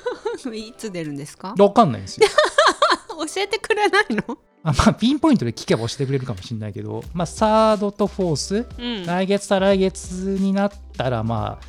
[0.52, 1.54] いつ出るんですか？
[1.56, 2.26] わかんないんですよ。
[3.26, 4.38] 教えてくれないの？
[4.64, 11.64] あまあ、ピンポイントで聞けば教えてくれるかもしれないけど、まあ、サードとフォースうん来月再来月になったらまあ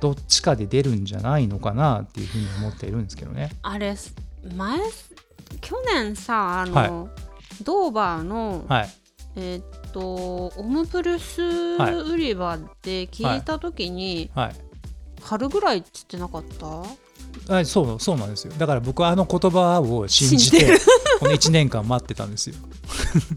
[0.00, 3.50] どっちかで出るんじゃないのかなっていうふうに思っているんですけどね。
[3.62, 3.96] あれ
[4.56, 4.78] 前
[5.60, 7.08] 去年さあの、は
[7.62, 8.90] ドーバーの、はい。
[9.36, 11.42] えーっとオムプルス
[11.78, 14.54] はい売り場で聞いた時に、はい。
[15.22, 17.60] 春ぐらいっつってなかった？
[17.60, 20.80] あそうそうなんですよだから僕はあの言葉を信じて信じて
[21.20, 22.56] この1年間待ってたんですよ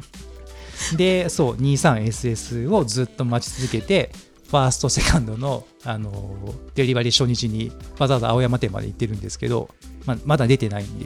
[0.98, 4.12] でそう 23SS をずっと待ち続けて
[4.52, 9.70] ファーストセカンドの、あのーデリバリー初日にわざわざ青山店まで行ってるんですけど、
[10.06, 11.06] ままだ出てないんで、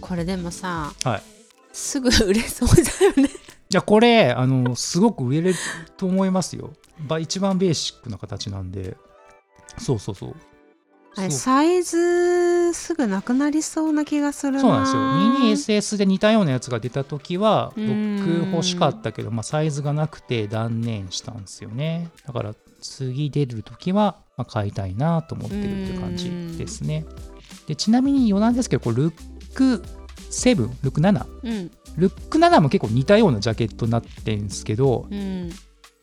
[0.00, 1.22] これでもさはい、
[1.72, 3.30] すぐ売れそうだよね。
[3.70, 5.54] いやこれあのすごく売れる
[5.96, 6.74] と思いますよ。
[7.06, 8.96] ば一番ベーシックな形なんで。
[9.78, 10.36] そうそうそう
[11.18, 14.60] あれサイズすぐなくなりそうな気がするな。
[14.60, 15.74] そうなんですよ。
[15.76, 18.50] 22SS で似たようなやつが出た時は僕うん。
[18.52, 22.10] 欲しかったけど、まあ、サイズがなくて断念したんですよね。
[22.26, 27.04] だから次出る時は、まあ、買いたいなと思ってるって感じですね。
[27.66, 29.12] でちなみに余談ですけどこれルッ
[29.54, 29.82] ク
[30.30, 31.70] 7ルック7うん。
[31.96, 35.50] ルック7も結構似たようなジャケットになってるんですけどうん。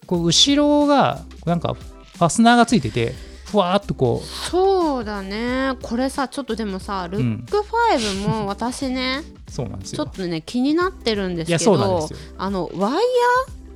[0.06, 3.14] こう後ろがなんかファスナーがついてて
[3.46, 5.74] ふわーっとこそうだね。
[5.82, 10.06] これさちょっとでもさルック5も私ね、う そうなんですよ。
[10.06, 13.04] ちょっとね気になってるんですけどあのワイ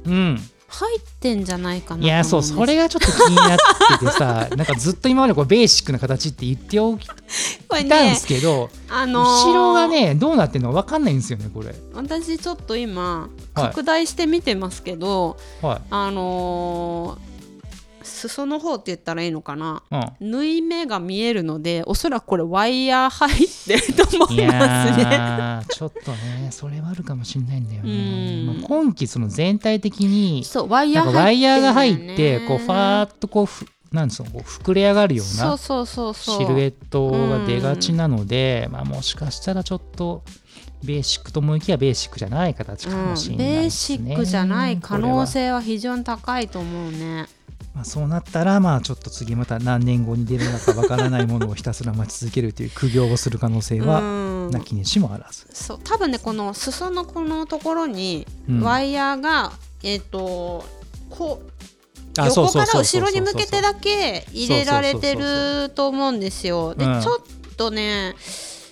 [0.05, 0.41] うん。
[0.71, 3.57] 入ってんじゃないかないやそうそれがちょっと気になっ
[3.99, 7.13] ててさ なんかずっと今までこうベーシックな形って言っておきた
[7.81, 11.73] んですけど、あのー後ろがねどうなってるのか分かんないんですよねこれ。
[11.93, 13.65] 私ちょっと今はい。
[13.69, 17.28] 拡大して見てますけど、はあのー
[18.19, 19.81] 裾の方って言ったらいいのかな？
[19.91, 20.31] いうん。
[20.31, 25.65] 縫い目が見えるのでおそらくこれワイヤー入ってると思いいますね。
[25.69, 27.91] ちょっとねそれはあるかもしれないんだよね。
[27.91, 28.47] うん。
[28.47, 40.23] まあ今季その全体的にそうワイヤーワイヤーが入ってこうファーっとこうふなんですかこう膨れ上がるようなそうそうそうそうシルエットが出がちなので、まあ、もしかしたらちょっと
[40.83, 43.97] ベーシックと思いきやベーシックじゃない形かもしれうん、ベーないですね。
[43.97, 47.27] シックじゃない可能性は非常に高いと思うね。
[47.73, 54.03] まあ、そうなったらまあちょっと次また何年後に出るのかわからないものをひたすら待ち続けるという苦行をする可能性はう
[54.49, 55.47] んなきにしもあらず。
[55.51, 59.51] そう多分ねこの裾のこのところにうんワイヤーが、
[59.83, 60.65] えっ、と
[61.09, 61.78] こう
[62.27, 66.75] 横から後ろに向けてだけ入れられてると思うんですよ。
[66.75, 67.01] で、うん。
[67.01, 68.15] ちょっとね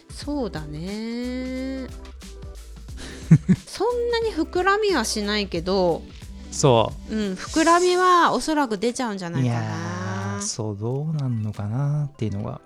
[0.10, 1.88] そうだね。
[3.68, 6.02] そんなに膨らみはしないけど、
[6.52, 7.16] そう。
[7.16, 10.42] ん、膨らみはおそらく出ちゃうんじゃないかういやなー。
[10.42, 12.62] そうどうなんのかなっていうのが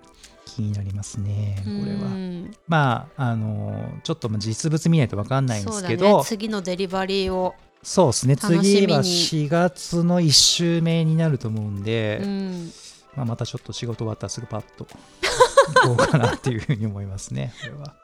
[0.46, 2.10] 気になりますねこれは。
[2.10, 2.50] うん。
[2.68, 6.24] まああのちょっとまあ実物見ないとわかんないんでそうだすけどね。
[6.24, 12.72] 次のデリバリーを、そうですね次は4月の1週目になると思うんで、うん、
[13.16, 14.86] まあ、またちょっと仕事終わったらすぐパッと
[15.82, 17.94] 行こうかなっていうふうに思いますね、これは。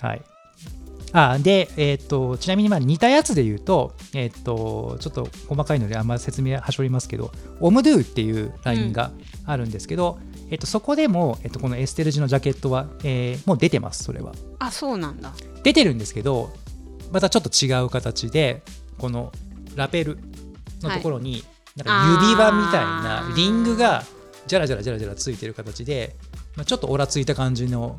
[0.00, 0.22] はい。
[1.14, 9.10] あで、えっ、と、ちなみにまあ似たやつで言うと、えっ、と、ちょっと細かいのであんま説明はしょりますけど、オムドゥっていうラインが
[9.44, 10.18] あるんですけど、
[10.50, 14.32] えっと、そこでも、えっと、このエステルジのジャケットは、えーもう出てます、それは。
[14.58, 15.34] あそうなんだ。
[15.62, 16.50] 出てるんですけど
[17.12, 18.62] またちょっと違う形で
[19.02, 19.32] この
[19.74, 20.16] ラペル
[20.80, 21.42] のところに、
[21.74, 24.04] なんか指輪みたいなリングが
[24.46, 26.14] ジャラジャラジャラジャラついてる形で、
[26.54, 27.98] まあ、ちょっとオラついた感じの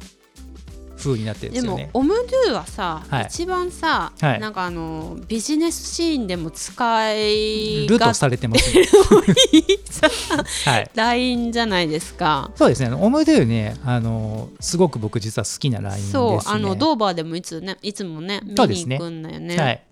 [0.98, 1.90] 風になってるんでですも、よね。
[1.94, 2.14] オム
[2.48, 8.86] ドゥはさ、はい一番さ、はいなんかあのビジネスシーンでも使いルがとされてます、 ね。
[9.90, 10.10] さ
[10.72, 10.92] はい。
[10.96, 12.50] ラインじゃないですか。
[12.56, 12.96] そうですね。
[12.96, 16.12] オムドゥね、あのすごく僕実は好きなラインですね。
[16.14, 19.58] そうあのドーバーでもいつねいつもね見に行くんだよね。
[19.58, 19.84] はい。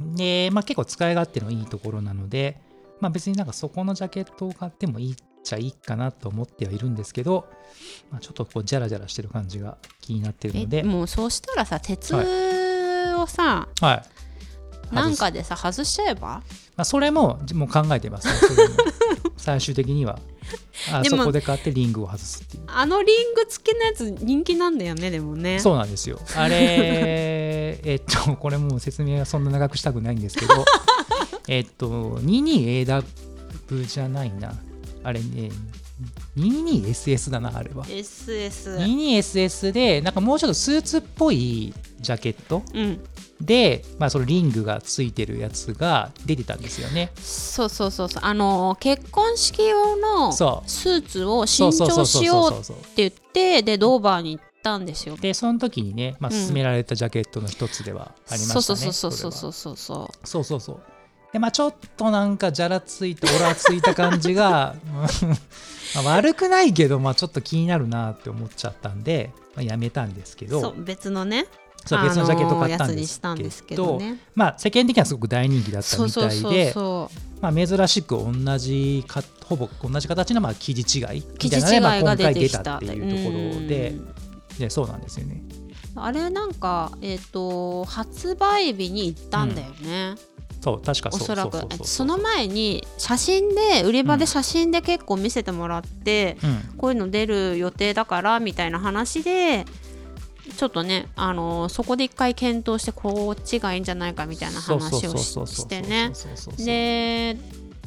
[0.00, 2.60] で、まあ、結構使い勝手のいいところなので、
[3.00, 7.46] まあ、別になんかそこのジャケットを買ってもいいっちゃいいかなと思ってはいるんですけど、
[8.10, 14.19] まあ、ちょっとこうジャラジャラしてる感じが気になってるのえで、もうそうしたらさ鉄をさ、はい。
[14.92, 16.42] なんかでさ外しちゃえば？
[16.76, 18.34] まあ、それももう考えてますね。
[19.36, 20.18] 最終的には
[20.92, 22.62] あそこで買ってリングを外すっていう。
[22.66, 25.58] あのリング付きのやつ人気なんだよねでもね。
[25.60, 26.20] そうなんですよ。
[26.36, 26.56] あれ、
[27.84, 30.64] えっと、これもう説明はそんな長くしたくないんですけど、
[31.48, 34.54] えっと、22AW じゃないな。
[35.02, 35.50] あれね、
[36.36, 37.84] 22SS だな、あれは。
[37.86, 38.78] SS。
[38.78, 42.62] 22SS で、なんかもうちょっとスーツっぽいジャケット？
[42.74, 43.00] うん。
[43.40, 47.10] で、まあ、そのリングがついてるやつが出てたんですよね。
[47.16, 52.74] そうそうそうそうあの結婚式用のスーツを新調しようって。
[52.96, 55.16] 言ってでドーバーに行ったんですよ。
[55.16, 58.62] で、その時にね、まあ、うん勧められたジャケットの一つではありましたね。
[58.62, 60.80] そうそうそうそうそうそうそうそうそうそう。
[61.32, 64.74] で、まあちょっとなんかじゃらついた、オラついた感じが、
[66.04, 71.46] 悪くないけど、まあちょっと気になるなって思っちゃったんで、まあ、やめたんですけど、別のね。
[71.86, 74.18] そう別のジャケット買ったんですけしたんですけど、どね。
[74.34, 76.74] まあ世間的にはすごく大人気だったみたいで、
[77.66, 83.94] 珍しく同じか、ほぼ同じ形のまあ生地違いみたいなのがまあ今回出たっていうところでう。
[83.94, 85.42] ん、でそうなんですよね。
[85.96, 90.14] あれなんかえっ、と発売日に行ったんだよね、
[90.60, 91.66] そう、確かそうおそらくうう。
[91.80, 99.64] うその前に写真で売り場で写真で結構見せてもらって、うん、こういうの出る予定だからみたいな話で
[100.56, 106.12] ちょっとね、あのそこで一回検討してこっちがいいんじゃないかみたいな話をししてね。
[106.58, 107.38] で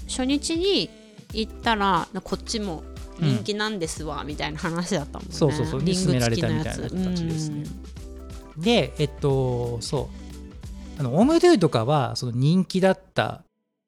[0.08, 0.90] 初日に
[1.34, 2.84] 行ったらこっちも
[3.20, 5.36] 人気なんですわ、みたいな話だったもんね。
[5.36, 5.82] そうそうそう。
[5.84, 6.80] リング付きのやつ。
[6.90, 7.64] ね。
[8.58, 10.23] で、えっと、そう。
[10.98, 13.44] あの、オムドゥとかは、その人気だった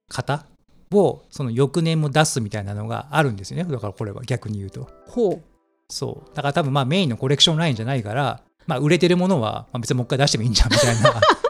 [0.09, 0.45] 方
[0.91, 3.63] を、その翌年も出すみたいなのがあるんですよね。
[3.63, 4.89] だからこれは逆に言うと。
[5.07, 5.41] ほ
[5.89, 6.36] そう。
[6.36, 11.21] だから多分まあメインのコレクションラインじゃないから、まあ売れてるものは、まあ、別にもう一回出してもいいんじゃんみたいな。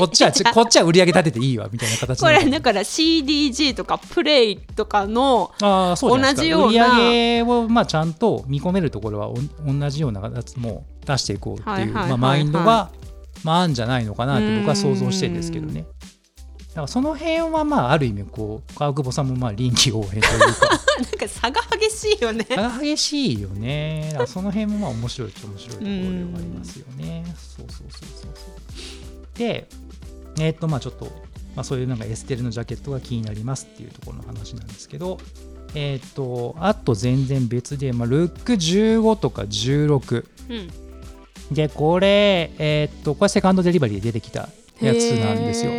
[0.00, 9.34] こっちは、こっちは売り上げ立てていいわみたいな形これだから CDG とかプレイとかのああそう同じような売り上げをまあちゃんと見込めるところはお
[9.66, 12.90] 同じようなやつも出していこうっていうマインドが
[13.44, 15.86] まああるんじゃないのかなって僕は想像してるんですけどね。
[16.70, 20.68] だからその辺はまあある意味こう川久保さんもまあ臨機応変というか。
[21.00, 22.44] なんか差が激しいよね。
[22.48, 24.08] 差が激しいよね。
[24.12, 26.02] だからその辺もまあ面白いっちゃ面白いところでは
[26.36, 27.24] ありますよね。
[27.36, 28.50] そうそうそうそうそ
[29.34, 29.38] う。
[29.38, 29.66] で
[30.38, 31.06] えっ、とまあちょっと、
[31.56, 35.18] まあ、そういうなんかエステルのジャケットが気になりますっていうところの話なんですけど。
[35.74, 40.89] えっ、とあと全然別で、まあ、ルック15とか16うん
[41.50, 44.48] でこれえっ、とこれセカンドデリバリーで出てきた
[44.80, 45.72] やつなんですよ。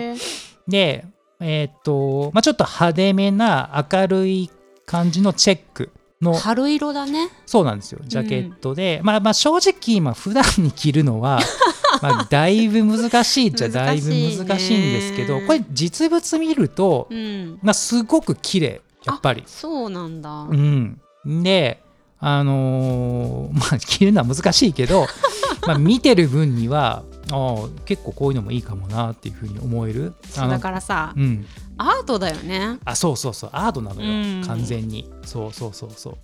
[0.68, 1.06] で、
[1.40, 4.52] えーっと、まあ、ちょっと派手めな明るい
[4.86, 5.92] 感じのチェック
[6.22, 7.30] の、春色だね。
[7.46, 11.40] そうなんですよ、ジャケットで、まあ、まあ正直、まあ普段に着るのは、
[12.02, 17.60] まあ、だいぶ難しいっちゃだいぶ難しいんですけど、これ実物見ると、うん。
[17.62, 19.44] まあ、すごく綺麗やっぱり。
[19.48, 20.44] そうなんだ。
[20.44, 21.82] うん、で、
[22.20, 25.08] あのーまあ、着るのは難しいけど、
[25.68, 30.14] まあ、見てる分には、ああ結構こういうのもいいかもなっていうふうに思える。
[30.24, 31.46] そうだからさうん、
[31.78, 32.78] アートだよね。
[32.84, 34.44] あそうそうそうアートなのよ、うん。
[34.46, 35.10] 完全に。
[35.26, 36.18] そうそうそうそう。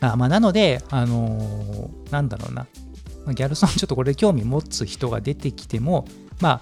[0.00, 2.66] あまあなのであのーなんだろうな。
[3.24, 6.06] まあギャルソンちょっとこれ興味持つ人が出てきても
[6.40, 6.60] まあ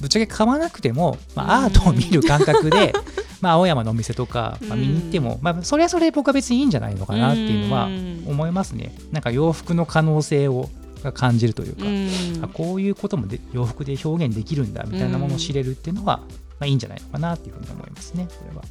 [0.00, 2.92] ぶっちゃけ買わなくても、まあ、アートを見る感覚で、
[3.40, 8.24] まあ青山のお店とか、まあ、見に行っても、まあ、それはそれで僕は別にいいんじゃないのかなっていうのはうん。
[8.26, 8.94] 思いますね。
[9.12, 10.68] なんか洋服の可能性を
[11.04, 16.26] が感じるというか、うんあこういうこともで洋服で表現できるんだみたいなものを知れるっていうのは、ま
[16.60, 18.64] あ、いいんじゃないのかなっていうふうに思いますね、これは。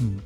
[0.00, 0.22] うん、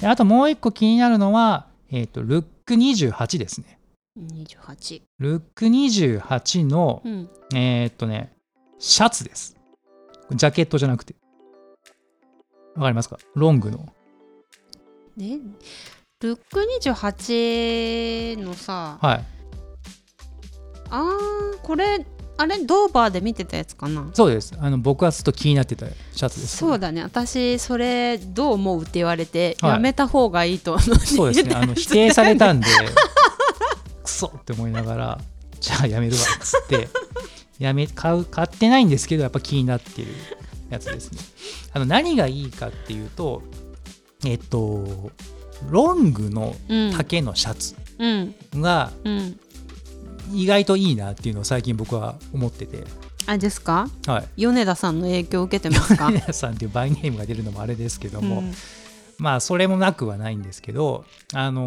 [0.00, 3.78] であともう一個気になるのは、えー、とルック28ですね。
[4.18, 8.32] 28ルック28の、うんえーっとね、
[8.78, 9.56] シャツです。
[10.32, 11.14] ジャケットじゃなくて。
[12.76, 13.18] わかりますか？
[13.34, 13.86] ロングの。
[15.16, 15.38] ね
[16.20, 19.37] ルック28のさはい。
[20.90, 22.04] あーこれ
[22.40, 24.08] あれドーバーで見てたやつかな？
[24.14, 24.54] そうです。
[24.60, 26.58] あの僕はずっと気になってたシャツです。
[26.58, 31.54] そうだね私それどう思うって言われて、はいやめた方がいいとそうですね。
[31.56, 32.66] あの 否定されたんで、
[34.04, 35.20] クソって思いながら、
[35.60, 36.88] じゃあやめるわっつって、
[37.58, 40.08] やめ買う買ってないんですけど、やっぱ気になってる
[40.70, 41.18] やつですね。
[41.72, 43.42] あの何がいいかっていうと、
[44.24, 45.10] えっと、
[45.68, 49.40] ロングのうん丈のシャツうんがうん
[50.32, 52.84] 意外といいなっていうのを最近僕は思ってて、
[53.26, 53.88] あれですか？
[54.06, 54.28] はい。
[54.42, 56.10] 米田さんの影響を受けてますか？
[56.12, 58.52] 皆さんっていうバイネームが出るのもあれですけども、うん。
[59.18, 61.04] まあそれもなくはないんですけど
[61.34, 61.64] あの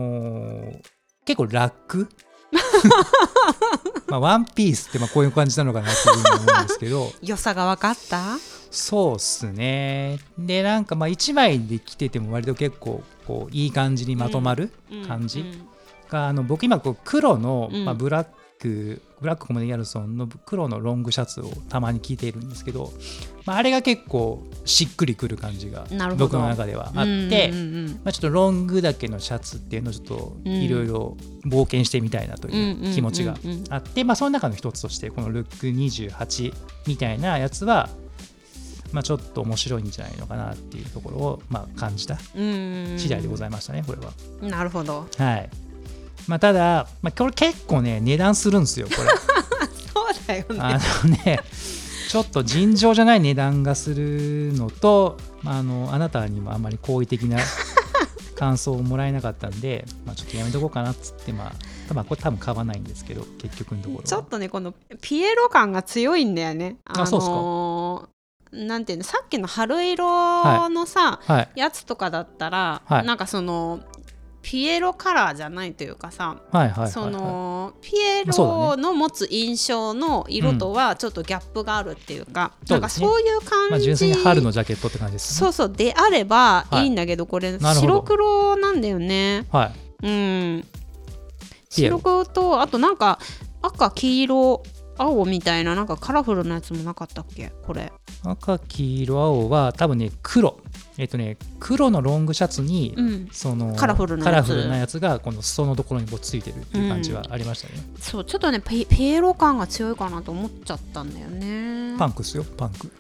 [0.71, 0.79] ー
[1.25, 2.09] 結構ラック？
[4.07, 7.11] まあワンピースってまあこういう感じなのかなっていうふうに思うんですけど。
[7.21, 8.37] 良さが分かった？
[8.71, 10.19] そうっすね。
[10.37, 14.71] でなんかまあ1枚で着てても割と結構こういい感じにまとまる
[15.07, 15.67] 感じうん
[16.09, 17.85] が、あの僕今こう黒の、うん。
[17.85, 18.27] まあ、ブラッ
[18.61, 22.93] クブラックコモデギャルソンの黒のロングシャツをたまに着ているんですけど、
[23.45, 25.85] まあ、あれが結構しっくりくる感じが
[26.17, 27.51] 僕の中ではあって、
[28.03, 33.35] まあ、ちょっとロングだけのシャツっていうのをちょっとうんいろいろ冒険してみたいなとうんいう気持ちが
[33.69, 36.53] あって、まあ、その中の一つとしてこのルック28
[36.87, 37.89] みたいなやつは、
[38.91, 42.95] まあ、ちょっと面白いんじゃないのかなっていうところをまあ感じたうん。
[42.97, 44.13] 次第でございましたね、これは。
[44.41, 45.07] なるほど。
[45.17, 45.49] はい
[46.27, 49.09] まあ、ただ、まあ、これ結構ね値段するんですよこれ。
[49.93, 51.39] そうだよあねのね
[52.09, 57.37] ちょっと尋常じゃない値段がするのと、まあ、あのあなたにもあんまり好意的な
[58.35, 61.53] 感想をもらえなかったんで、まあ、ちょっとやめとこうかなっつってま
[61.89, 64.03] あ、まあ、これ多分買わないんですけど結局のところは。
[64.03, 66.77] ちょっとねこのピエロ感が強いんだよね。
[66.85, 67.33] あそうっすか。
[67.33, 68.11] のー
[68.51, 71.49] なんていうのさっきの春色のさ、はい。
[71.55, 73.05] やつとかだったら、はい。
[73.05, 73.79] なんかその
[74.41, 85.39] ピエロカラーじゃないというかさ、はいはいはい、はい、そのピエロの持つ印象の色とはちょっとギャップがあるっていうか、うんなんかそういうまあ、感じ、純粋に春のジャケットって感じですね。
[85.39, 85.69] そうそう。
[85.71, 87.93] であればはいいいんだけど、これなるほど。
[87.93, 89.45] 白黒なんだよね。
[89.51, 89.71] は
[90.01, 90.07] い。
[90.07, 90.67] うん。
[91.69, 93.19] 白黒とあとなんか
[93.61, 94.63] 赤黄色
[94.97, 97.51] 青みたいななんかカラフルなやつもなかったっけ？
[97.63, 97.91] これ。
[98.23, 100.59] 赤黄色青は多分ね黒
[101.01, 103.27] えっ、とね黒のロングシャツに、うん。
[103.31, 104.51] そのカラフルなやつ。
[104.55, 111.97] やつがこの裾のところにこうついてるっていう感じはありましたね、そうちょっとねピピエロ感が強いかなと思っちゃったんだよね。
[111.97, 112.91] パンクっすよパンク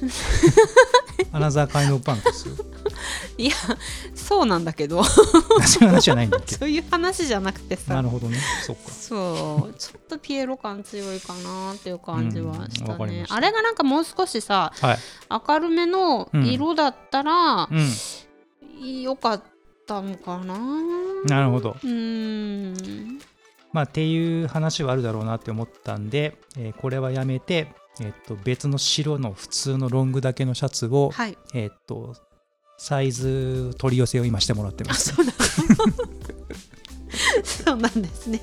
[1.32, 2.54] アナザーカインドパンクっすよ。
[3.38, 3.52] いや
[4.14, 5.02] そうなんだけど。
[5.04, 5.22] そ
[5.80, 6.54] ういう話じゃないんだっけ？
[6.56, 7.94] そういう話じゃなくてさ。
[7.94, 8.38] なるほどね。
[8.66, 8.90] そっか。
[8.90, 9.74] そう。
[9.78, 12.86] ちょっとピエロ感強いかなっていう感じはしうん。
[12.86, 13.34] たわかりました。
[13.34, 14.98] ねあれがなんかもう少しさはい。
[15.48, 17.74] 明るめの色だったらう
[18.84, 19.02] ん。
[19.02, 19.42] よかっ
[19.86, 20.58] たのかな？
[21.26, 21.76] なるほど。
[21.82, 23.18] うーん。
[23.72, 27.68] まあっていう話はあるだろうなって思ったんで、えーこれはやめて
[28.00, 31.36] えっと、別の白の普通のロングだけのシャツを、はい。
[31.54, 32.14] えっと、
[32.78, 35.14] サイズ取り寄せを今してもらってます。
[35.14, 35.34] そうなん
[37.44, 38.40] そうなんですね。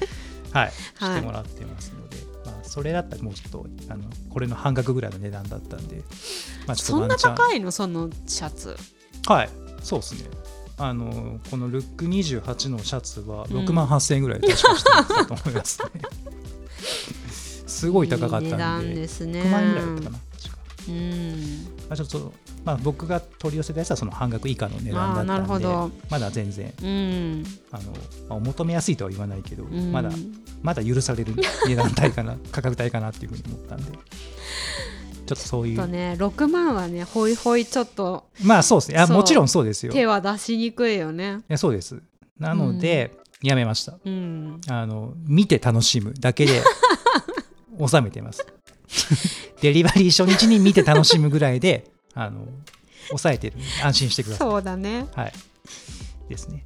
[0.52, 1.16] はい、はい。
[1.16, 6.04] してもらってますので、まあ、それだったらもうちょっとあのこれの半額ぐらいの値段だったんで、
[6.68, 7.72] まあ、ちょっとそんな高いの？
[7.72, 8.76] そのシャツ。
[9.28, 9.50] はい。
[9.82, 10.30] そうですね。
[10.78, 15.04] あのこのルック28のシャツはうん6万8000円ぐらい確かしてた。
[15.26, 16.02] と思いますね、
[17.86, 18.96] すごい高かったんで。
[18.96, 19.42] ですね。
[19.42, 21.32] 6万円ぐらいだったかな確か、うん。
[21.88, 22.34] まあ、ちょっと、
[22.64, 25.92] まあ、僕が取り寄せたやつはその半額以下の値段だったんであーなるほど。
[26.10, 27.44] まだ全然うん。
[27.72, 27.98] あの、ま
[28.30, 29.92] あ、お求めやすいとは言わないけど、うん。
[29.92, 30.10] まだ
[30.64, 31.36] まだ許される
[31.68, 33.92] 値段帯かな 価格帯かなっていうふうに思ったんで。
[35.28, 35.78] ちょっとそういう。
[35.78, 39.00] とね6万はねホイホイちょっとまあそうですね。
[39.00, 39.92] あもちろんそうですよ。
[39.92, 41.42] い手は出しにくいよね。
[41.48, 42.02] やそうです。
[42.40, 43.98] なので、やめました。
[44.04, 44.62] うん。
[44.68, 46.62] あの見て楽しむだけで
[47.86, 48.46] 収めてます
[49.62, 52.48] デリバリー初日に見て楽しむぐらいで あの
[53.08, 55.34] 抑えてる安心してくださいそうだねはい。
[56.30, 56.64] ですね。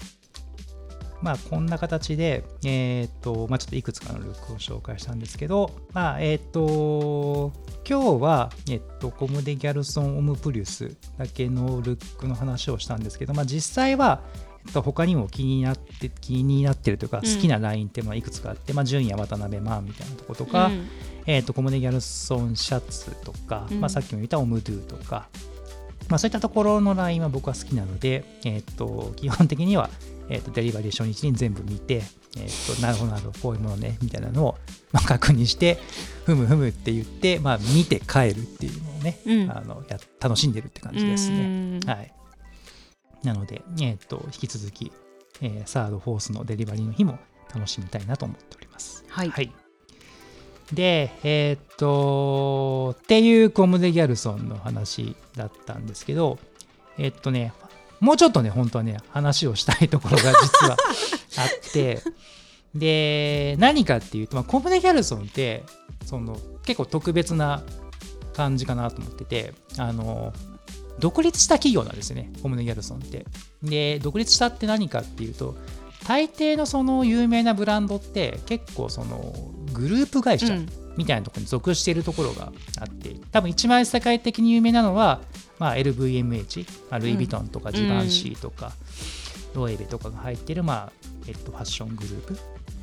[1.22, 7.52] まあ、こんな形で、えっ、と、まあ、ちょっといくつかのルックを紹介したんですけど、まあ、えっ、と、
[7.88, 14.22] 今日は、えっ、と、コムデ・ギャルソン・オムプリウスだけのルックの話をしたんですけど、まあ、実際は、
[14.70, 17.36] えっと、他にも気になって気になってるというか、うん。
[17.36, 20.88] 好きなラインっていうのはいくつかあって、まあ、純也渡辺マンみたいなとことか、うん。
[21.26, 23.82] えー、とコムデ・ギャルソンシャツとか、うん。
[23.82, 25.28] まあ、さっきも言ったオムドゥとか、
[26.08, 29.90] まあ、そういったところのラインは僕は好きなので、えー、と基本的には、
[30.30, 32.04] えー、とデリバリー初日に全部見て、
[32.38, 34.58] えー、となるほどなるほどこういうものねみたいなのを、
[34.92, 35.78] まあ、確認して
[36.26, 39.52] ふむふむって言って、まあ、見て帰るっていうのをね、うん。
[39.52, 41.80] あのや楽しんでるって感じですね。
[41.84, 41.90] うん。
[41.90, 42.12] はい、
[43.24, 44.92] なので、えー、と引き続き、
[45.42, 47.20] えーサード、フォースのデリバリーの日も
[47.54, 49.04] 楽しみたいなと思っております。
[49.10, 49.52] はいはい。
[50.74, 56.38] で、えーっと、っていうコムデ・ギャルソンの話だったんですけど、
[56.98, 57.54] えーっとね、
[58.00, 60.78] もうちょっとね、本当はね、話をしたいところが実は
[61.38, 62.02] あって、
[62.76, 65.64] で、何かっていうと、まあ、コムデ・ギャルソンって、
[66.06, 67.64] その結構特別な
[68.34, 70.34] 感じかなと思ってて、あの、
[71.00, 73.26] 独立した企業なんですよね、コムデ・ギャルソンって。
[73.64, 75.56] で、独立したって何かっていうと、
[76.08, 79.34] 大抵のその有名なブランドって結構その
[79.74, 80.70] グループ会社うん。
[80.98, 85.22] みたいなところに属しているところがあって多分一番世界的に有名なのは、
[85.58, 88.74] まあ、LVMH、まあ、ルイ・ヴィトンとかんジバンシーとか、
[89.56, 90.92] ロエベとかが入ってる、まあ
[91.26, 92.38] えっと、ファッショングループ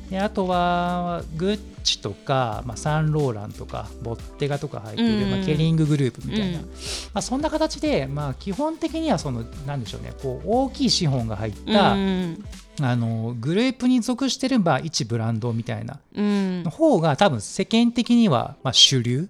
[0.09, 6.65] であとはグッチとか、まあ、サンローランとかボッテガとか入っている、うんまあ、ケリンググループみたいな、うん。
[6.65, 6.69] ま
[7.15, 12.43] あ、そんな形で、まあ、基本的にはそのなんでしょうねこう大きい資本が入った、うん
[12.79, 16.63] あのグループに属してる、まあ、一ブランドみたいなうん。
[16.63, 19.29] の方が多分世間的には、まあ、主流、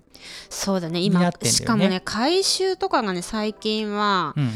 [0.50, 4.52] そうだねにな今しかもね回収とかがね最近はうんうん、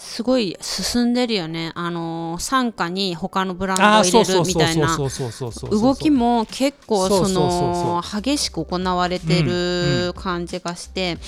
[0.00, 1.72] すごい進んでるよね。
[1.74, 4.96] あのー傘下に他のブランドを入れるみたいな。
[5.70, 11.18] 動きも結構その激しく行われてる感じがして。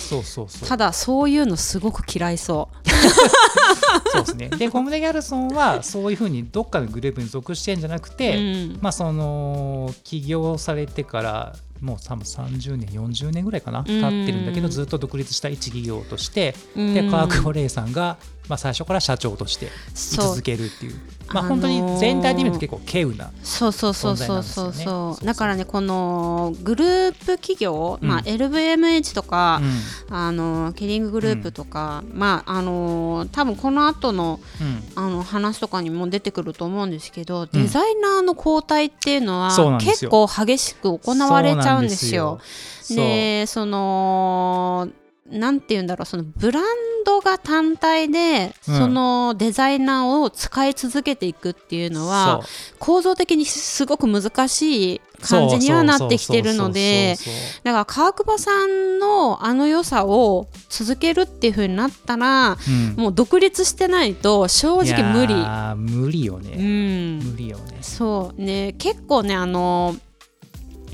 [0.68, 2.68] ただそういうのすごく嫌いそ
[4.12, 4.48] そうですね。
[4.50, 8.78] でコムデ・ギャルソンはそういうふうにどっかのグループに属してるんじゃなくう、て、うん。
[8.80, 16.94] まあその起業されてからもう多分30年40年ぐらいかな経ってるんだけどうんずっと独立した一企業としてうん。
[16.94, 18.16] で川久保玲さんが、
[18.50, 20.94] まあ、最初から社長として続けるっていう。
[21.32, 23.72] まああのー本当に全体で見ると結構稀有なそう。
[23.72, 24.64] そうそう存在そうそう。
[24.64, 25.26] なんですよね。
[25.26, 29.62] だからねこのグループ企業、まあ、うん LVMH とか
[30.10, 30.16] う、ん。
[30.16, 34.82] あのキリンググループとか、まああの多分この後のうん。
[34.96, 40.10] あの話とかにも出てくると思うんですけど、デザイナーの交代っていうのは結よ。
[40.10, 42.40] 構激しく行われちゃうんですよ。
[42.88, 44.88] でその
[45.30, 46.64] なんて言うんだろうそのブラン
[47.04, 48.76] ドが単体で、うん。
[48.76, 52.42] そのデザイナーを使い続けていくっていうのは
[52.78, 57.16] 構造的にすごく難しい感じにはなってきてるので
[57.62, 62.94] だから川久保さんのあの良さを続けるっていう風になったらうん。
[62.96, 65.34] もう独立してないと正直無理。
[65.76, 67.18] 無理ようね、ん。
[67.18, 67.78] 無理よね。
[67.82, 68.74] そうね。
[68.78, 69.96] 結構ねあの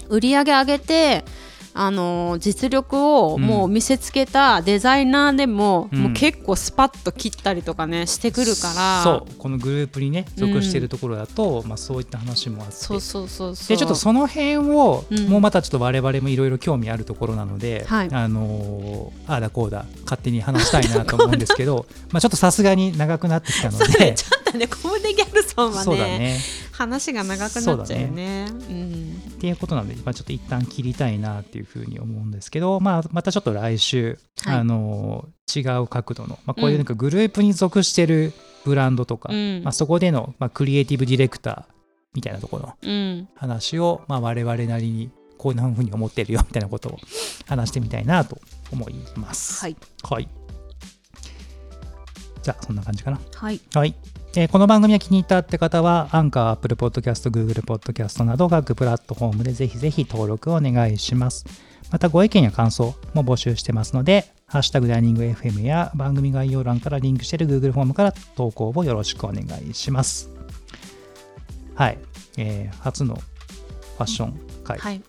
[0.08, 1.24] 売り上げ上げて
[1.78, 5.98] あの実力をもう見せつけたデザイナーでも,、うん。
[5.98, 9.02] もう結構スパッと切ったりとかねしてくるから。
[9.02, 12.74] そうこのグループにね属しているところだと、まあ、そういった話もあって。
[12.76, 13.68] そうそうそうそう。
[13.68, 18.08] でちょっとその辺を、うんもうまたちょっと我々もいろいろ興味あるところなので、はい。
[18.12, 24.14] あのーああだこうだ勝手に話したいなと思うんですけど まあちょっとさすがに長くなってきたので。
[24.16, 26.18] ちょっとねコムデ・ギャルソンはそうだね。
[26.18, 26.40] ね
[26.72, 28.46] 話が長くなっちゃうよね。
[28.70, 38.32] うんっていうことなので、まあ、ちょっと一旦切りたいなっていうふうに思うんですけど、まあ、またちょっと来週、はいあの違う角度の、まあ、こういうなんかグループに属してる
[38.64, 41.72] ブランドとか、うんまあ、そこでの、まあ、クリエイティブディレクター
[42.14, 46.98] みたいなところのうん話を、まあ、我々なりにこんなふうに思ってるよみたいなことを
[47.46, 48.38] 話してみたいなと
[48.72, 49.60] 思います。
[49.60, 50.28] はいはい。
[52.42, 53.20] じゃあそんな感じかな。
[53.34, 53.94] はいはい。
[54.38, 61.46] えーこの番組が気に入ったって方は、アンカー、アップルポッドキャスト、グーグルポッドキャストなど各プラットフォームでぜひぜひ登録をお願いします。
[61.90, 70.28] またご意見や感想も募集してますので、ハッシュタグダイニング FM や番組概要欄からリンクしている Google フォームから投稿をよろしくお願いします。
[71.74, 71.98] はい。
[72.36, 75.02] えー初のファッション会はい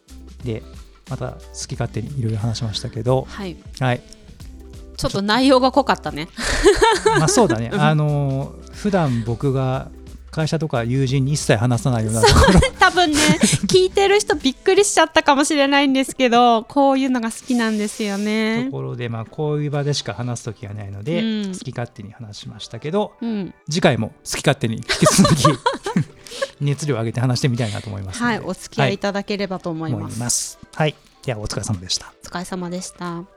[0.46, 0.64] で、
[1.10, 4.02] また好き勝手にいろいろ話しましたけど、はいはい。
[4.98, 6.28] ちょっと内容が濃かったね。
[7.20, 7.72] まあそうだね。
[7.74, 9.90] あのー普段僕が
[10.30, 12.60] 会社とか友人に一切話さないようなところ。
[12.78, 13.18] 多分ね
[13.66, 18.66] 聞いてる人びっくりしちゃったかもしれないんですけどこういうのが好きなんですよね。
[18.66, 21.54] ところで、まあ、こういう場でしか話す時がないので、うん。
[21.54, 23.54] 好き勝手に話しましたけどうん。
[23.68, 25.44] 次回も好き勝手に引き続き
[26.62, 30.60] 熱量を上げて話してみたいなと思いますはいお付き合いいただければと思います、思います。
[30.76, 30.94] はい、
[31.26, 32.14] ではお疲れ様でした。
[32.24, 33.37] お疲れ様でした